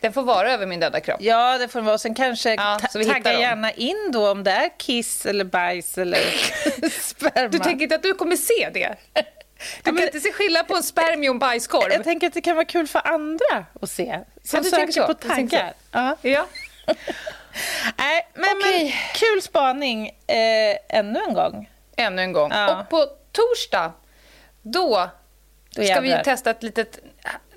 den 0.00 0.12
får 0.12 0.22
vara 0.22 0.52
över 0.52 0.66
min 0.66 0.80
döda 0.80 1.00
kropp. 1.00 1.20
Ja, 1.20 1.58
det 1.58 1.68
får 1.68 1.80
vara. 1.80 1.98
Sen 1.98 2.14
kanske 2.14 2.54
ja, 2.54 2.78
ta 2.92 3.04
tagga 3.04 3.40
gärna 3.40 3.72
in 3.72 4.10
då 4.12 4.30
om 4.30 4.44
det 4.44 4.50
är 4.50 4.78
kiss 4.78 5.26
eller 5.26 5.44
bajs 5.44 5.98
eller 5.98 6.18
sperma. 6.90 7.48
Du 7.48 7.58
tänker 7.58 7.82
inte 7.82 7.94
att 7.94 8.02
du 8.02 8.14
kommer 8.14 8.36
se 8.36 8.70
det? 8.74 8.96
Du 9.82 9.92
kan 9.92 10.02
inte 10.02 10.20
se 10.20 10.32
skillnad 10.32 10.68
på 10.68 10.76
en 10.76 10.82
spermie 10.82 11.28
och 11.30 11.34
en 11.34 11.38
bajskorv. 11.38 11.92
Jag 11.92 12.04
tänker 12.04 12.26
att 12.26 12.34
det 12.34 12.40
kan 12.40 12.56
vara 12.56 12.64
kul 12.64 12.86
för 12.86 13.06
andra 13.06 13.64
att 13.80 13.90
se. 13.90 14.20
Som 14.44 14.60
ja, 14.64 14.70
söker 14.70 15.06
på 15.06 15.14
tankar. 15.14 15.72
Ja. 15.92 16.16
ja. 16.22 16.46
Nej, 17.98 18.28
men, 18.34 18.56
okay. 18.56 18.84
men 18.84 18.92
kul 19.14 19.42
spaning 19.42 20.06
eh, 20.08 20.76
ännu 20.88 21.20
en 21.28 21.34
gång. 21.34 21.70
Ännu 21.96 22.22
en 22.22 22.32
gång. 22.32 22.50
Ja. 22.50 22.80
Och 22.80 22.88
på 22.88 23.06
torsdag, 23.32 23.92
då, 24.62 25.10
då 25.70 25.82
ska 25.82 26.00
vi 26.00 26.20
testa 26.24 26.50
ett 26.50 26.62
litet 26.62 26.98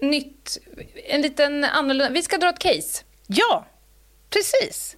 nytt, 0.02 0.58
en 1.06 1.22
liten 1.22 1.63
annorlunda... 1.63 2.10
Vi 2.10 2.22
ska 2.22 2.38
dra 2.38 2.50
ett 2.50 2.60
case. 2.60 3.04
Ja, 3.28 3.66
precis. 4.30 4.98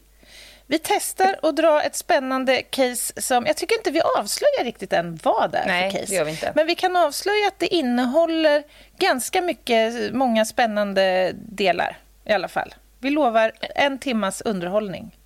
Vi 0.67 0.79
testar 0.79 1.39
att 1.41 1.55
dra 1.55 1.81
ett 1.81 1.95
spännande 1.95 2.61
case 2.61 3.21
som... 3.21 3.45
Jag 3.45 3.57
tycker 3.57 3.77
inte 3.77 3.91
vi 3.91 4.01
avslöjar 4.01 4.63
riktigt 4.63 4.93
än 4.93 5.19
vad 5.23 5.51
det 5.51 5.57
är 5.57 5.67
Nej, 5.67 5.91
för 5.91 5.99
case. 5.99 6.11
Det 6.11 6.15
gör 6.15 6.25
vi 6.25 6.31
inte. 6.31 6.51
Men 6.55 6.67
vi 6.67 6.75
kan 6.75 6.95
avslöja 6.95 7.47
att 7.47 7.59
det 7.59 7.75
innehåller 7.75 8.63
ganska 8.97 9.41
mycket, 9.41 10.13
många 10.13 10.45
spännande 10.45 11.31
delar 11.35 11.97
i 12.25 12.33
alla 12.33 12.47
fall. 12.47 12.75
Vi 12.99 13.09
lovar 13.09 13.51
en 13.75 13.99
timmas 13.99 14.41
underhållning 14.41 15.17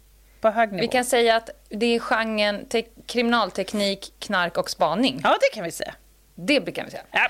på 0.41 0.49
hög 0.49 0.71
nivå. 0.71 0.81
Vi 0.81 0.87
kan 0.87 1.05
säga 1.05 1.35
att 1.35 1.49
det 1.69 1.95
är 1.95 1.99
genren 1.99 2.65
kriminalteknik, 3.05 4.13
knark 4.19 4.57
och 4.57 4.69
spaning. 4.69 5.21
Ja, 5.23 5.37
det 5.41 5.55
kan 5.55 5.63
vi 5.63 5.71
säga. 5.71 5.93
Det 6.35 6.71
kan 6.71 6.85
vi 6.85 6.91
säga. 6.91 7.03
Ja. 7.11 7.27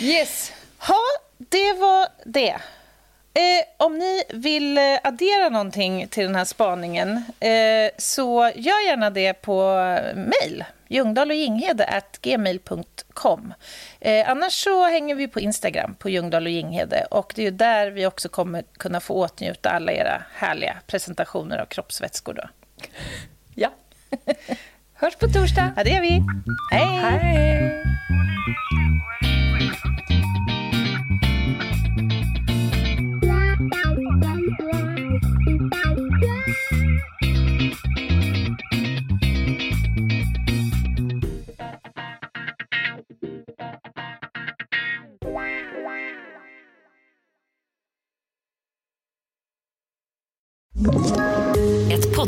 Yes. 0.00 0.52
Ja, 0.88 1.00
det 1.38 1.72
var 1.72 2.08
det. 2.24 2.56
Eh, 3.36 3.84
om 3.86 3.98
ni 3.98 4.22
vill 4.28 4.78
eh, 4.78 4.84
addera 5.04 5.48
någonting 5.48 6.08
till 6.08 6.24
den 6.24 6.34
här 6.34 6.44
spaningen 6.44 7.08
eh, 7.40 7.90
så 7.98 8.52
gör 8.54 8.88
gärna 8.88 9.10
det 9.10 9.32
på 9.34 9.72
mejl. 10.14 10.64
Ljungdahl 10.88 11.30
och 11.30 11.36
Ginghede 11.36 12.02
gmail.com. 12.22 13.54
Eh, 14.00 14.30
annars 14.30 14.52
så 14.52 14.84
hänger 14.84 15.14
vi 15.14 15.28
på 15.28 15.40
Instagram 15.40 15.94
på 15.94 16.10
Ljungdahl 16.10 16.46
och 16.46 16.52
Ginghede 16.52 17.06
och 17.10 17.32
det 17.36 17.46
är 17.46 17.50
där 17.50 17.90
vi 17.90 18.06
också 18.06 18.28
kommer 18.28 18.64
kunna 18.78 19.00
få 19.00 19.14
åtnjuta 19.14 19.70
alla 19.70 19.92
era 19.92 20.22
härliga 20.34 20.76
presentationer 20.86 21.58
av 21.58 21.66
kroppsvätskor. 21.66 22.34
Då. 22.34 22.48
Ja. 23.54 23.70
Hörs 24.94 25.16
på 25.16 25.26
torsdag. 25.26 25.72
Ja, 25.76 25.84
det 25.84 25.90
gör 25.90 26.00
vi. 26.00 26.22
Hej! 26.72 27.20
Hej. 27.20 27.82